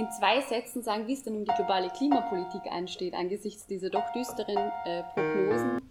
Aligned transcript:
in 0.00 0.10
zwei 0.10 0.40
Sätzen 0.40 0.82
sagen, 0.82 1.06
wie 1.06 1.12
es 1.12 1.22
denn 1.22 1.36
um 1.36 1.44
die 1.44 1.52
globale 1.54 1.90
Klimapolitik 1.90 2.62
ansteht, 2.70 3.14
angesichts 3.14 3.66
dieser 3.66 3.90
doch 3.90 4.10
düsteren 4.12 4.56
äh, 4.86 5.02
Prognosen. 5.14 5.82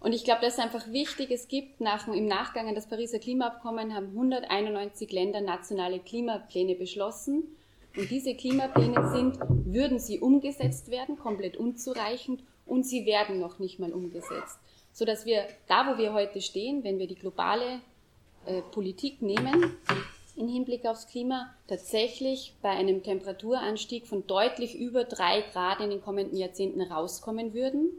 Und 0.00 0.12
ich 0.12 0.24
glaube, 0.24 0.40
das 0.42 0.54
ist 0.54 0.60
einfach 0.60 0.90
wichtig. 0.90 1.30
Es 1.30 1.48
gibt 1.48 1.80
nach, 1.80 2.08
im 2.08 2.26
Nachgang 2.26 2.68
an 2.68 2.74
das 2.74 2.86
Pariser 2.86 3.18
Klimaabkommen 3.18 3.94
haben 3.94 4.08
191 4.08 5.10
Länder 5.12 5.40
nationale 5.40 5.98
Klimapläne 5.98 6.76
beschlossen. 6.76 7.56
Und 7.96 8.10
diese 8.10 8.34
Klimapläne 8.34 9.10
sind, 9.10 9.38
würden 9.48 9.98
sie 9.98 10.20
umgesetzt 10.20 10.90
werden, 10.90 11.18
komplett 11.18 11.56
unzureichend 11.56 12.42
und 12.66 12.84
sie 12.84 13.04
werden 13.04 13.38
noch 13.40 13.58
nicht 13.58 13.78
mal 13.78 13.92
umgesetzt. 13.92 14.58
Sodass 14.92 15.26
wir 15.26 15.46
da, 15.66 15.92
wo 15.92 15.98
wir 15.98 16.12
heute 16.12 16.40
stehen, 16.40 16.84
wenn 16.84 16.98
wir 16.98 17.06
die 17.06 17.14
globale 17.16 17.80
äh, 18.46 18.62
Politik 18.62 19.22
nehmen, 19.22 19.76
im 20.36 20.48
Hinblick 20.48 20.84
aufs 20.84 21.06
Klima 21.06 21.54
tatsächlich 21.66 22.54
bei 22.62 22.70
einem 22.70 23.02
Temperaturanstieg 23.02 24.06
von 24.06 24.26
deutlich 24.26 24.78
über 24.78 25.04
drei 25.04 25.42
Grad 25.52 25.80
in 25.80 25.90
den 25.90 26.02
kommenden 26.02 26.36
Jahrzehnten 26.36 26.82
rauskommen 26.82 27.54
würden. 27.54 27.90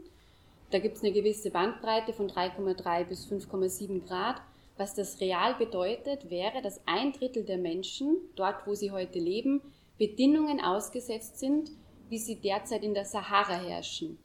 Da 0.70 0.78
gibt 0.78 0.96
es 0.96 1.02
eine 1.02 1.12
gewisse 1.12 1.50
Bandbreite 1.50 2.12
von 2.12 2.30
3,3 2.30 3.04
bis 3.04 3.26
5,7 3.26 4.06
Grad. 4.06 4.40
Was 4.76 4.94
das 4.94 5.20
real 5.20 5.54
bedeutet, 5.54 6.30
wäre, 6.30 6.62
dass 6.62 6.80
ein 6.86 7.12
Drittel 7.12 7.44
der 7.44 7.58
Menschen, 7.58 8.16
dort 8.36 8.66
wo 8.66 8.74
sie 8.74 8.92
heute 8.92 9.18
leben, 9.18 9.60
Bedingungen 9.98 10.60
ausgesetzt 10.60 11.40
sind, 11.40 11.70
wie 12.08 12.18
sie 12.18 12.36
derzeit 12.36 12.84
in 12.84 12.94
der 12.94 13.04
Sahara 13.04 13.60
herrschen. 13.60 14.18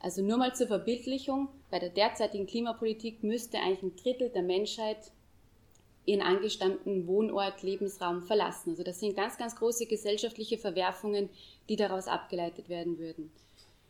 Also 0.00 0.22
nur 0.22 0.38
mal 0.38 0.54
zur 0.54 0.68
Verbildlichung, 0.68 1.48
bei 1.70 1.78
der 1.78 1.90
derzeitigen 1.90 2.46
Klimapolitik 2.46 3.22
müsste 3.22 3.58
eigentlich 3.58 3.82
ein 3.82 3.96
Drittel 3.96 4.30
der 4.30 4.42
Menschheit 4.42 5.10
ihren 6.08 6.22
angestammten 6.22 7.06
Wohnort, 7.06 7.62
Lebensraum 7.62 8.22
verlassen. 8.22 8.70
Also 8.70 8.82
das 8.82 8.98
sind 8.98 9.14
ganz, 9.14 9.36
ganz 9.36 9.54
große 9.56 9.86
gesellschaftliche 9.86 10.58
Verwerfungen, 10.58 11.28
die 11.68 11.76
daraus 11.76 12.08
abgeleitet 12.08 12.68
werden 12.68 12.98
würden. 12.98 13.30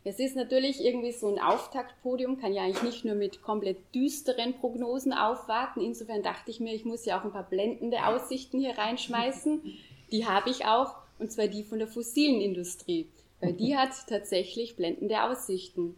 Es 0.04 0.18
ist 0.18 0.36
natürlich 0.36 0.82
irgendwie 0.82 1.12
so 1.12 1.28
ein 1.28 1.38
Auftaktpodium, 1.38 2.40
kann 2.40 2.54
ja 2.54 2.62
eigentlich 2.62 2.82
nicht 2.82 3.04
nur 3.04 3.14
mit 3.14 3.42
komplett 3.42 3.76
düsteren 3.94 4.54
Prognosen 4.54 5.12
aufwarten. 5.12 5.80
Insofern 5.80 6.22
dachte 6.22 6.50
ich 6.50 6.60
mir, 6.60 6.74
ich 6.74 6.84
muss 6.84 7.04
ja 7.04 7.18
auch 7.18 7.24
ein 7.24 7.32
paar 7.32 7.48
blendende 7.48 8.06
Aussichten 8.06 8.58
hier 8.58 8.78
reinschmeißen. 8.78 9.60
Die 10.10 10.26
habe 10.26 10.50
ich 10.50 10.64
auch, 10.64 10.94
und 11.18 11.30
zwar 11.30 11.48
die 11.48 11.62
von 11.62 11.78
der 11.78 11.88
fossilen 11.88 12.40
Industrie, 12.40 13.06
weil 13.40 13.52
die 13.52 13.76
hat 13.76 13.90
tatsächlich 14.08 14.76
blendende 14.76 15.22
Aussichten. 15.22 15.94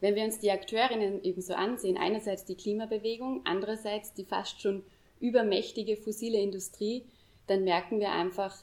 Wenn 0.00 0.14
wir 0.16 0.24
uns 0.24 0.40
die 0.40 0.50
Akteurinnen 0.50 1.22
eben 1.22 1.40
so 1.40 1.54
ansehen, 1.54 1.96
einerseits 1.96 2.44
die 2.44 2.56
Klimabewegung, 2.56 3.42
andererseits 3.44 4.12
die 4.12 4.24
fast 4.24 4.60
schon 4.60 4.82
übermächtige 5.22 5.96
fossile 5.96 6.38
Industrie, 6.38 7.06
dann 7.46 7.64
merken 7.64 8.00
wir 8.00 8.12
einfach 8.12 8.62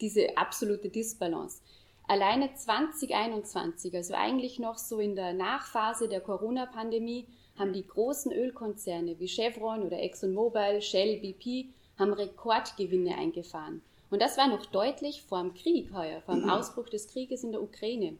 diese 0.00 0.36
absolute 0.36 0.88
Disbalance. 0.88 1.60
Alleine 2.06 2.54
2021, 2.54 3.94
also 3.94 4.14
eigentlich 4.14 4.58
noch 4.58 4.78
so 4.78 4.98
in 4.98 5.14
der 5.14 5.34
Nachphase 5.34 6.08
der 6.08 6.20
Corona-Pandemie, 6.20 7.26
haben 7.58 7.72
die 7.72 7.86
großen 7.86 8.32
Ölkonzerne 8.32 9.18
wie 9.18 9.28
Chevron 9.28 9.82
oder 9.82 10.00
ExxonMobil, 10.00 10.80
Shell, 10.80 11.20
BP, 11.20 11.66
haben 11.98 12.12
Rekordgewinne 12.12 13.16
eingefahren. 13.16 13.82
Und 14.10 14.22
das 14.22 14.38
war 14.38 14.48
noch 14.48 14.64
deutlich 14.66 15.22
vor 15.22 15.42
dem 15.42 15.54
Krieg 15.54 15.92
heuer, 15.92 16.22
vor 16.22 16.34
dem 16.34 16.44
mhm. 16.44 16.50
Ausbruch 16.50 16.88
des 16.88 17.08
Krieges 17.08 17.44
in 17.44 17.52
der 17.52 17.62
Ukraine. 17.62 18.16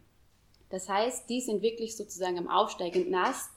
Das 0.71 0.89
heißt, 0.89 1.31
die 1.31 1.41
sind 1.41 1.63
wirklich 1.63 1.97
sozusagen 1.97 2.39
am 2.39 2.51
aufsteigenden 2.51 3.15
Ast. 3.15 3.51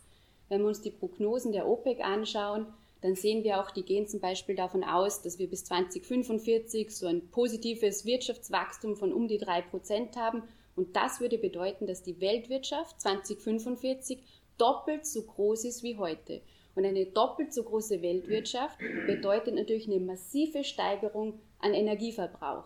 Wenn 0.47 0.61
wir 0.61 0.67
uns 0.67 0.81
die 0.81 0.91
Prognosen 0.91 1.51
der 1.51 1.67
OPEC 1.67 2.01
anschauen, 2.01 2.67
dann 3.01 3.15
sehen 3.15 3.43
wir 3.43 3.59
auch, 3.59 3.71
die 3.71 3.83
gehen 3.83 4.07
zum 4.07 4.19
Beispiel 4.19 4.55
davon 4.55 4.83
aus, 4.83 5.21
dass 5.21 5.39
wir 5.39 5.49
bis 5.49 5.65
2045 5.65 6.95
so 6.95 7.07
ein 7.07 7.29
positives 7.29 8.05
Wirtschaftswachstum 8.05 8.95
von 8.95 9.11
um 9.11 9.27
die 9.27 9.39
drei 9.39 9.61
Prozent 9.61 10.15
haben. 10.15 10.43
Und 10.75 10.95
das 10.95 11.19
würde 11.19 11.39
bedeuten, 11.39 11.87
dass 11.87 12.03
die 12.03 12.21
Weltwirtschaft 12.21 13.01
2045 13.01 14.19
doppelt 14.57 15.05
so 15.07 15.23
groß 15.23 15.65
ist 15.65 15.81
wie 15.81 15.97
heute. 15.97 16.41
Und 16.75 16.85
eine 16.85 17.05
doppelt 17.07 17.53
so 17.53 17.63
große 17.63 18.01
Weltwirtschaft 18.01 18.77
bedeutet 19.07 19.55
natürlich 19.55 19.87
eine 19.87 19.99
massive 19.99 20.63
Steigerung 20.63 21.39
an 21.59 21.73
Energieverbrauch. 21.73 22.65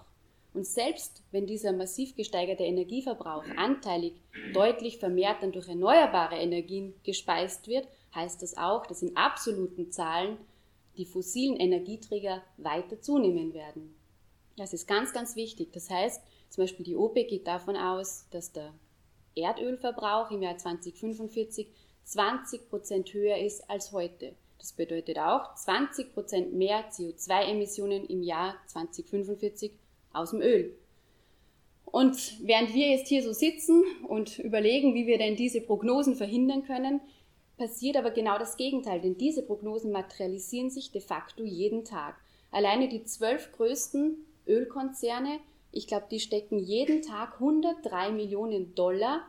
Und 0.53 0.66
selbst 0.66 1.24
wenn 1.31 1.47
dieser 1.47 1.74
massiv 1.74 2.16
gesteigerte 2.16 2.63
Energieverbrauch 2.63 3.44
anteilig 3.57 4.13
deutlich 4.53 5.00
vermehrt 5.00 5.41
dann 5.41 5.51
durch 5.51 5.68
erneuerbare 5.68 6.35
Energien 6.35 6.94
gespeist 7.03 7.68
wird, 7.68 7.88
heißt 8.16 8.42
das 8.42 8.58
auch, 8.58 8.86
dass 8.88 9.02
in 9.02 9.16
absoluten 9.16 9.92
Zahlen 9.92 10.38
die 10.98 11.06
fossilen 11.06 11.58
Energieträger 11.58 12.42
weiter 12.58 13.02
zunehmen 13.02 13.53
werden. 13.53 13.96
Das 14.58 14.74
ist 14.74 14.88
ganz, 14.88 15.12
ganz 15.12 15.36
wichtig. 15.36 15.74
Das 15.74 15.90
heißt, 15.90 16.22
zum 16.50 16.64
Beispiel 16.64 16.86
die 16.86 16.96
OPEC 16.96 17.28
geht 17.28 17.48
davon 17.48 17.75
aus, 17.75 18.28
dass 18.31 18.54
der 18.54 18.74
Erdölverbrauch 19.36 20.31
im 20.31 20.42
Jahr 20.42 20.58
2045 20.58 21.68
20 22.06 22.70
Prozent 22.70 23.14
höher 23.14 23.38
ist 23.38 23.70
als 23.70 23.92
heute. 23.92 24.36
Das 24.59 24.74
bedeutet 24.74 25.18
auch 25.20 25.56
20 25.56 26.14
Prozent 26.14 26.54
mehr 26.54 26.90
CO2-Emissionen 26.92 28.06
im 28.06 28.24
Jahr 28.24 28.56
2045 28.68 29.74
aus 30.14 30.31
dem 30.31 30.42
Öl. 30.42 30.78
Und 31.86 32.40
während 32.42 32.74
wir 32.74 32.90
jetzt 32.90 33.08
hier 33.08 33.24
so 33.24 33.34
sitzen 33.34 33.84
und 34.08 34.40
überlegen, 34.40 34.94
wie 34.94 35.08
wir 35.08 35.18
denn 35.18 35.36
diese 35.36 35.62
Prognosen 35.62 36.16
verhindern 36.16 36.64
können, 36.64 37.02
passiert 37.58 37.98
aber 37.98 38.12
genau 38.12 38.38
das 38.38 38.58
Gegenteil, 38.58 39.02
denn 39.02 39.18
diese 39.18 39.42
Prognosen 39.44 39.92
materialisieren 39.92 40.70
sich 40.70 40.92
de 40.92 41.02
facto 41.02 41.44
jeden 41.44 41.86
Tag. 41.86 42.16
Alleine 42.52 42.88
die 42.90 43.04
zwölf 43.04 43.52
größten 43.54 44.18
Ölkonzerne, 44.48 45.40
ich 45.72 45.88
glaube, 45.88 46.06
die 46.10 46.20
stecken 46.20 46.60
jeden 46.60 47.02
Tag 47.02 47.34
103 47.36 48.12
Millionen 48.12 48.76
Dollar 48.76 49.22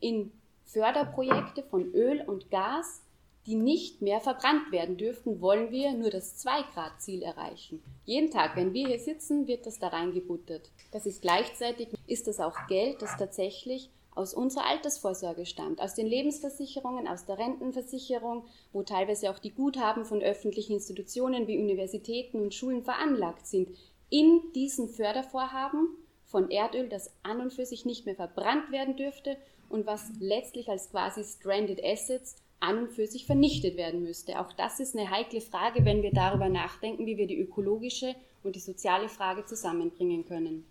in 0.00 0.32
Förderprojekte 0.64 1.62
von 1.62 1.92
Öl 1.92 2.22
und 2.26 2.50
Gas, 2.50 3.02
die 3.46 3.54
nicht 3.54 4.02
mehr 4.02 4.20
verbrannt 4.20 4.70
werden 4.70 4.96
dürften, 4.96 5.40
wollen 5.40 5.70
wir 5.70 5.92
nur 5.92 6.10
das 6.10 6.44
2-Grad-Ziel 6.44 7.22
erreichen. 7.22 7.82
Jeden 8.04 8.30
Tag, 8.30 8.54
wenn 8.54 8.72
wir 8.72 8.86
hier 8.86 8.98
sitzen, 8.98 9.46
wird 9.46 9.66
das 9.66 9.78
da 9.78 9.88
reingebuttert. 9.88 10.70
Das 10.92 11.06
ist 11.06 11.22
gleichzeitig, 11.22 11.88
ist 12.06 12.26
das 12.26 12.38
auch 12.38 12.66
Geld, 12.68 13.02
das 13.02 13.16
tatsächlich 13.16 13.90
aus 14.20 14.34
unserer 14.34 14.66
Altersvorsorge 14.66 15.46
stammt, 15.46 15.80
aus 15.80 15.94
den 15.94 16.06
Lebensversicherungen, 16.06 17.08
aus 17.08 17.24
der 17.24 17.38
Rentenversicherung, 17.38 18.44
wo 18.72 18.82
teilweise 18.82 19.30
auch 19.30 19.38
die 19.38 19.50
Guthaben 19.50 20.04
von 20.04 20.22
öffentlichen 20.22 20.74
Institutionen 20.74 21.46
wie 21.46 21.58
Universitäten 21.58 22.40
und 22.40 22.54
Schulen 22.54 22.82
veranlagt 22.82 23.46
sind, 23.46 23.70
in 24.10 24.40
diesen 24.54 24.88
Fördervorhaben 24.88 25.88
von 26.26 26.50
Erdöl, 26.50 26.88
das 26.88 27.10
an 27.22 27.40
und 27.40 27.52
für 27.52 27.66
sich 27.66 27.84
nicht 27.84 28.06
mehr 28.06 28.14
verbrannt 28.14 28.70
werden 28.70 28.96
dürfte 28.96 29.36
und 29.68 29.86
was 29.86 30.10
letztlich 30.20 30.68
als 30.68 30.90
quasi 30.90 31.24
Stranded 31.24 31.82
Assets 31.82 32.36
an 32.60 32.78
und 32.78 32.92
für 32.92 33.06
sich 33.06 33.24
vernichtet 33.26 33.76
werden 33.76 34.02
müsste. 34.02 34.38
Auch 34.38 34.52
das 34.52 34.80
ist 34.80 34.96
eine 34.96 35.10
heikle 35.10 35.40
Frage, 35.40 35.84
wenn 35.84 36.02
wir 36.02 36.12
darüber 36.12 36.48
nachdenken, 36.48 37.06
wie 37.06 37.16
wir 37.16 37.26
die 37.26 37.38
ökologische 37.38 38.14
und 38.42 38.54
die 38.54 38.60
soziale 38.60 39.08
Frage 39.08 39.46
zusammenbringen 39.46 40.26
können. 40.26 40.69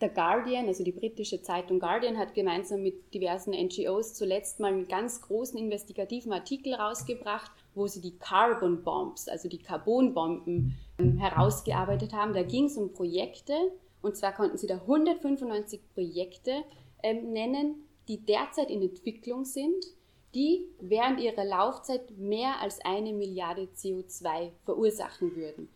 Der 0.00 0.10
Guardian, 0.10 0.68
also 0.68 0.84
die 0.84 0.92
britische 0.92 1.42
Zeitung 1.42 1.80
Guardian, 1.80 2.18
hat 2.18 2.34
gemeinsam 2.34 2.82
mit 2.82 3.12
diversen 3.12 3.50
NGOs 3.50 4.14
zuletzt 4.14 4.60
mal 4.60 4.72
einen 4.72 4.86
ganz 4.86 5.20
großen 5.22 5.58
investigativen 5.58 6.32
Artikel 6.32 6.74
rausgebracht, 6.74 7.50
wo 7.74 7.88
sie 7.88 8.00
die 8.00 8.16
Carbon 8.16 8.84
Bombs, 8.84 9.28
also 9.28 9.48
die 9.48 9.58
Carbonbomben, 9.58 10.78
ähm, 10.98 11.18
herausgearbeitet 11.18 12.12
haben. 12.12 12.32
Da 12.32 12.44
ging 12.44 12.66
es 12.66 12.76
um 12.76 12.92
Projekte, 12.92 13.54
und 14.00 14.16
zwar 14.16 14.32
konnten 14.32 14.56
sie 14.56 14.68
da 14.68 14.76
195 14.76 15.80
Projekte 15.94 16.62
ähm, 17.02 17.32
nennen, 17.32 17.82
die 18.06 18.24
derzeit 18.24 18.70
in 18.70 18.82
Entwicklung 18.82 19.44
sind, 19.44 19.84
die 20.32 20.68
während 20.80 21.18
ihrer 21.20 21.44
Laufzeit 21.44 22.16
mehr 22.16 22.60
als 22.60 22.80
eine 22.84 23.12
Milliarde 23.12 23.68
CO2 23.74 24.52
verursachen 24.64 25.34
würden. 25.34 25.68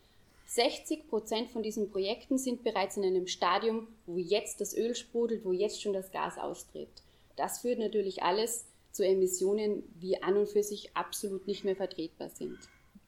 60 0.55 1.09
Prozent 1.09 1.51
von 1.51 1.63
diesen 1.63 1.91
Projekten 1.91 2.37
sind 2.37 2.63
bereits 2.63 2.99
in 2.99 3.05
einem 3.05 3.27
Stadium, 3.27 3.89
wo 4.05 4.19
jetzt 4.19 4.61
das 4.61 4.77
Öl 4.77 4.95
sprudelt, 4.95 5.47
wo 5.47 5.53
jetzt 5.53 5.81
schon 5.81 5.95
das 5.95 6.11
Gas 6.11 6.37
austritt. 6.37 6.91
Das 7.37 7.61
führt 7.61 7.79
natürlich 7.79 8.23
alles 8.23 8.67
zu 8.91 9.03
Emissionen, 9.03 9.83
die 9.95 10.23
an 10.23 10.37
und 10.37 10.51
für 10.51 10.63
sich 10.63 10.95
absolut 10.95 11.47
nicht 11.47 11.65
mehr 11.65 11.75
vertretbar 11.75 12.29
sind. 12.29 12.59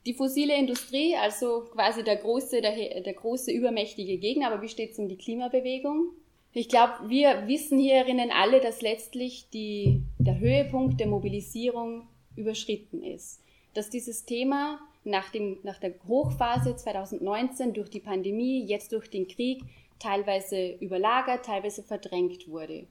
Die 0.07 0.15
fossile 0.15 0.57
Industrie, 0.57 1.17
also 1.17 1.67
quasi 1.71 2.03
der 2.03 2.17
große, 2.17 2.63
der, 2.63 3.03
der 3.03 3.13
große 3.13 3.53
übermächtige 3.53 4.17
Gegner, 4.17 4.51
aber 4.51 4.63
wie 4.63 4.71
steht 4.71 4.93
es 4.93 4.99
um 4.99 5.11
die 5.11 5.19
Klimabewegung? 5.19 6.13
Ich 6.55 6.71
glaube, 6.71 7.09
wir 7.09 7.47
wissen 7.47 7.79
hierinnen 7.79 8.31
alle, 8.31 8.63
dass 8.63 8.81
letztlich 8.81 9.51
die, 9.53 10.01
der 10.19 10.39
Höhepunkt 10.39 10.99
der 10.99 11.09
Mobilisierung 11.09 12.09
überschritten 12.37 13.03
ist. 13.03 13.43
Dass 13.75 13.91
dieses 13.91 14.25
Thema 14.25 14.81
nach, 15.05 15.31
dem, 15.31 15.59
nach 15.63 15.79
der 15.79 15.95
Hochphase 16.09 16.77
2019 16.77 17.75
durch 17.75 17.91
die 17.91 18.01
Pandemie, 18.01 18.65
jetzt 18.65 18.93
durch 18.93 19.09
den 19.09 19.29
Krieg, 19.29 19.63
teilweise 19.99 20.73
überlagert, 20.81 21.45
teilweise 21.45 21.83
verdrängt 21.83 22.49
wurde. 22.49 22.87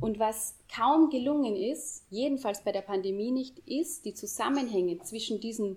Und 0.00 0.18
was 0.18 0.54
kaum 0.74 1.10
gelungen 1.10 1.56
ist, 1.56 2.04
jedenfalls 2.10 2.62
bei 2.62 2.72
der 2.72 2.82
Pandemie 2.82 3.30
nicht, 3.30 3.58
ist, 3.60 4.04
die 4.04 4.14
Zusammenhänge 4.14 4.98
zwischen 4.98 5.40
diesen 5.40 5.76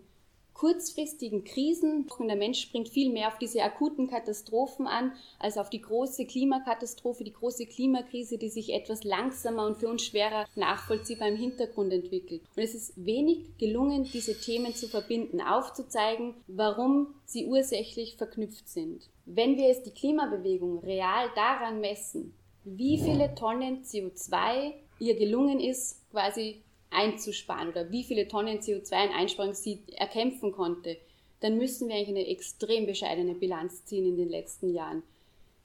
kurzfristigen 0.54 1.44
Krisen. 1.44 2.08
Der 2.20 2.36
Mensch 2.36 2.62
springt 2.62 2.90
viel 2.90 3.12
mehr 3.12 3.28
auf 3.28 3.38
diese 3.38 3.64
akuten 3.64 4.10
Katastrophen 4.10 4.88
an, 4.88 5.14
als 5.40 5.58
auf 5.58 5.70
die 5.70 5.82
große 5.82 6.26
Klimakatastrophe, 6.26 7.24
die 7.24 7.34
große 7.34 7.66
Klimakrise, 7.66 8.38
die 8.38 8.50
sich 8.50 8.74
etwas 8.74 9.04
langsamer 9.04 9.66
und 9.66 9.78
für 9.78 9.88
uns 9.88 10.04
schwerer 10.04 10.46
nachvollziehbar 10.56 11.30
im 11.30 11.36
Hintergrund 11.36 11.92
entwickelt. 11.94 12.42
Und 12.56 12.64
es 12.64 12.76
ist 12.76 12.94
wenig 12.96 13.58
gelungen, 13.58 14.04
diese 14.04 14.40
Themen 14.40 14.76
zu 14.76 14.88
verbinden, 14.88 15.42
aufzuzeigen, 15.42 16.36
warum 16.48 17.08
sie 17.26 17.48
ursächlich 17.48 18.18
verknüpft 18.18 18.70
sind. 18.70 19.10
Wenn 19.26 19.58
wir 19.58 19.68
jetzt 19.68 19.86
die 19.86 19.92
Klimabewegung 19.92 20.80
real 20.80 21.30
daran 21.36 21.80
messen, 21.80 22.34
wie 22.64 23.00
viele 23.00 23.34
Tonnen 23.34 23.84
CO2 23.84 24.74
ihr 25.00 25.16
gelungen 25.16 25.60
ist, 25.60 26.08
quasi 26.12 26.62
einzusparen 26.92 27.70
oder 27.70 27.92
wie 27.92 28.04
viele 28.04 28.28
Tonnen 28.28 28.60
CO2 28.60 29.06
in 29.06 29.12
Einsparung 29.12 29.54
sie 29.54 29.80
erkämpfen 29.96 30.52
konnte, 30.52 30.98
dann 31.40 31.58
müssen 31.58 31.88
wir 31.88 31.96
eigentlich 31.96 32.10
eine 32.10 32.28
extrem 32.28 32.86
bescheidene 32.86 33.34
Bilanz 33.34 33.86
ziehen 33.86 34.06
in 34.06 34.18
den 34.18 34.30
letzten 34.30 34.74
Jahren. 34.74 35.04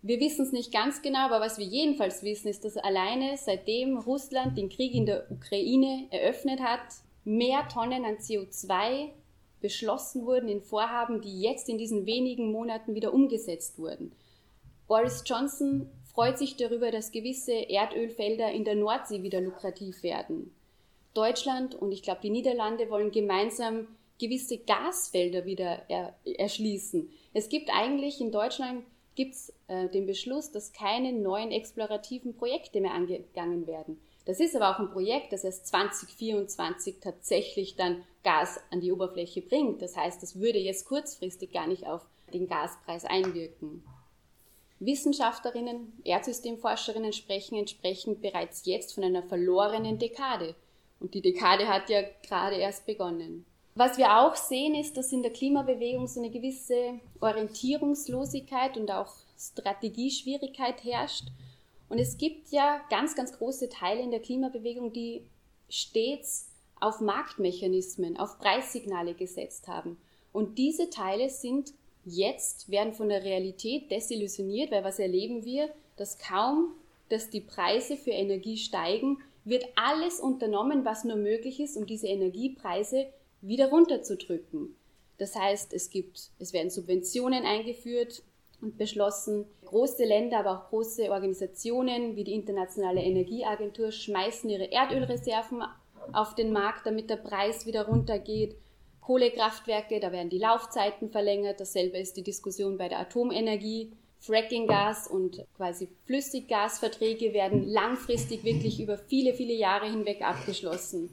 Wir 0.02 0.20
wissen 0.20 0.44
es 0.44 0.52
nicht 0.52 0.72
ganz 0.72 1.02
genau, 1.02 1.26
aber 1.26 1.40
was 1.40 1.58
wir 1.58 1.66
jedenfalls 1.66 2.22
wissen, 2.22 2.48
ist, 2.48 2.64
dass 2.64 2.76
alleine 2.76 3.36
seitdem 3.36 3.98
Russland 3.98 4.56
den 4.56 4.68
Krieg 4.68 4.94
in 4.94 5.04
der 5.04 5.30
Ukraine 5.30 6.06
eröffnet 6.10 6.60
hat, 6.60 6.86
mehr 7.24 7.66
Tonnen 7.68 8.04
an 8.04 8.16
CO2 8.16 9.10
beschlossen 9.60 10.24
wurden 10.24 10.48
in 10.48 10.62
Vorhaben, 10.62 11.22
die 11.22 11.40
jetzt 11.40 11.68
in 11.68 11.76
diesen 11.76 12.06
wenigen 12.06 12.52
Monaten 12.52 12.94
wieder 12.94 13.12
umgesetzt 13.12 13.78
wurden. 13.78 14.12
Boris 14.86 15.24
Johnson 15.26 15.90
freut 16.04 16.38
sich 16.38 16.56
darüber, 16.56 16.90
dass 16.90 17.10
gewisse 17.10 17.52
Erdölfelder 17.52 18.52
in 18.52 18.64
der 18.64 18.76
Nordsee 18.76 19.22
wieder 19.22 19.40
lukrativ 19.40 20.02
werden. 20.02 20.54
Deutschland 21.16 21.74
und 21.74 21.92
ich 21.92 22.02
glaube 22.02 22.20
die 22.22 22.30
Niederlande 22.30 22.90
wollen 22.90 23.10
gemeinsam 23.10 23.88
gewisse 24.18 24.58
Gasfelder 24.58 25.44
wieder 25.44 25.82
er, 25.88 26.14
erschließen. 26.24 27.10
Es 27.34 27.48
gibt 27.48 27.70
eigentlich 27.72 28.20
in 28.20 28.32
Deutschland 28.32 28.84
gibt's, 29.14 29.52
äh, 29.68 29.88
den 29.88 30.06
Beschluss, 30.06 30.52
dass 30.52 30.72
keine 30.72 31.12
neuen 31.12 31.50
explorativen 31.50 32.36
Projekte 32.36 32.80
mehr 32.80 32.94
angegangen 32.94 33.66
werden. 33.66 34.00
Das 34.26 34.40
ist 34.40 34.56
aber 34.56 34.70
auch 34.70 34.80
ein 34.80 34.90
Projekt, 34.90 35.32
das 35.32 35.44
erst 35.44 35.68
2024 35.68 36.96
tatsächlich 37.00 37.76
dann 37.76 38.02
Gas 38.24 38.60
an 38.70 38.80
die 38.80 38.92
Oberfläche 38.92 39.40
bringt. 39.40 39.80
Das 39.82 39.96
heißt, 39.96 40.22
das 40.22 40.38
würde 40.40 40.58
jetzt 40.58 40.86
kurzfristig 40.86 41.52
gar 41.52 41.66
nicht 41.66 41.86
auf 41.86 42.04
den 42.34 42.48
Gaspreis 42.48 43.04
einwirken. 43.04 43.84
Wissenschaftlerinnen, 44.80 45.92
Erdsystemforscherinnen 46.04 47.12
sprechen 47.12 47.56
entsprechend 47.56 48.20
bereits 48.20 48.66
jetzt 48.66 48.94
von 48.94 49.04
einer 49.04 49.22
verlorenen 49.22 49.98
Dekade. 49.98 50.54
Und 51.00 51.14
die 51.14 51.20
Dekade 51.20 51.68
hat 51.68 51.90
ja 51.90 52.02
gerade 52.22 52.56
erst 52.56 52.86
begonnen. 52.86 53.44
Was 53.74 53.98
wir 53.98 54.18
auch 54.18 54.36
sehen, 54.36 54.74
ist, 54.74 54.96
dass 54.96 55.12
in 55.12 55.22
der 55.22 55.32
Klimabewegung 55.32 56.06
so 56.06 56.20
eine 56.20 56.30
gewisse 56.30 56.98
Orientierungslosigkeit 57.20 58.78
und 58.78 58.90
auch 58.90 59.12
Strategieschwierigkeit 59.38 60.82
herrscht. 60.82 61.26
Und 61.90 61.98
es 61.98 62.16
gibt 62.16 62.50
ja 62.50 62.80
ganz, 62.88 63.14
ganz 63.14 63.36
große 63.36 63.68
Teile 63.68 64.00
in 64.00 64.10
der 64.10 64.20
Klimabewegung, 64.20 64.92
die 64.94 65.22
stets 65.68 66.48
auf 66.80 67.00
Marktmechanismen, 67.00 68.16
auf 68.16 68.38
Preissignale 68.38 69.14
gesetzt 69.14 69.68
haben. 69.68 69.98
Und 70.32 70.58
diese 70.58 70.90
Teile 70.90 71.28
sind 71.28 71.72
jetzt, 72.04 72.70
werden 72.70 72.94
von 72.94 73.08
der 73.08 73.24
Realität 73.24 73.90
desillusioniert, 73.90 74.70
weil 74.70 74.84
was 74.84 74.98
erleben 74.98 75.44
wir, 75.44 75.68
dass 75.96 76.18
kaum, 76.18 76.72
dass 77.08 77.30
die 77.30 77.40
Preise 77.40 77.96
für 77.96 78.10
Energie 78.10 78.56
steigen, 78.56 79.18
wird 79.46 79.64
alles 79.76 80.20
unternommen, 80.20 80.84
was 80.84 81.04
nur 81.04 81.16
möglich 81.16 81.60
ist, 81.60 81.76
um 81.76 81.86
diese 81.86 82.08
Energiepreise 82.08 83.06
wieder 83.40 83.70
runterzudrücken. 83.70 84.74
Das 85.18 85.34
heißt, 85.34 85.72
es 85.72 85.88
gibt, 85.88 86.30
es 86.38 86.52
werden 86.52 86.68
Subventionen 86.68 87.44
eingeführt 87.44 88.22
und 88.60 88.76
beschlossen. 88.76 89.46
Große 89.64 90.04
Länder, 90.04 90.40
aber 90.40 90.52
auch 90.52 90.68
große 90.68 91.10
Organisationen 91.10 92.16
wie 92.16 92.24
die 92.24 92.34
Internationale 92.34 93.02
Energieagentur 93.02 93.92
schmeißen 93.92 94.50
ihre 94.50 94.70
Erdölreserven 94.70 95.62
auf 96.12 96.34
den 96.34 96.52
Markt, 96.52 96.86
damit 96.86 97.08
der 97.08 97.16
Preis 97.16 97.66
wieder 97.66 97.86
runtergeht. 97.86 98.56
Kohlekraftwerke, 99.00 100.00
da 100.00 100.10
werden 100.10 100.30
die 100.30 100.38
Laufzeiten 100.38 101.10
verlängert. 101.10 101.60
Dasselbe 101.60 101.98
ist 101.98 102.16
die 102.16 102.24
Diskussion 102.24 102.76
bei 102.76 102.88
der 102.88 102.98
Atomenergie. 102.98 103.92
Frackinggas 104.26 105.08
und 105.08 105.44
quasi 105.56 105.88
Flüssiggasverträge 106.06 107.32
werden 107.32 107.68
langfristig 107.68 108.42
wirklich 108.44 108.80
über 108.80 108.98
viele, 108.98 109.34
viele 109.34 109.54
Jahre 109.54 109.88
hinweg 109.88 110.22
abgeschlossen. 110.22 111.10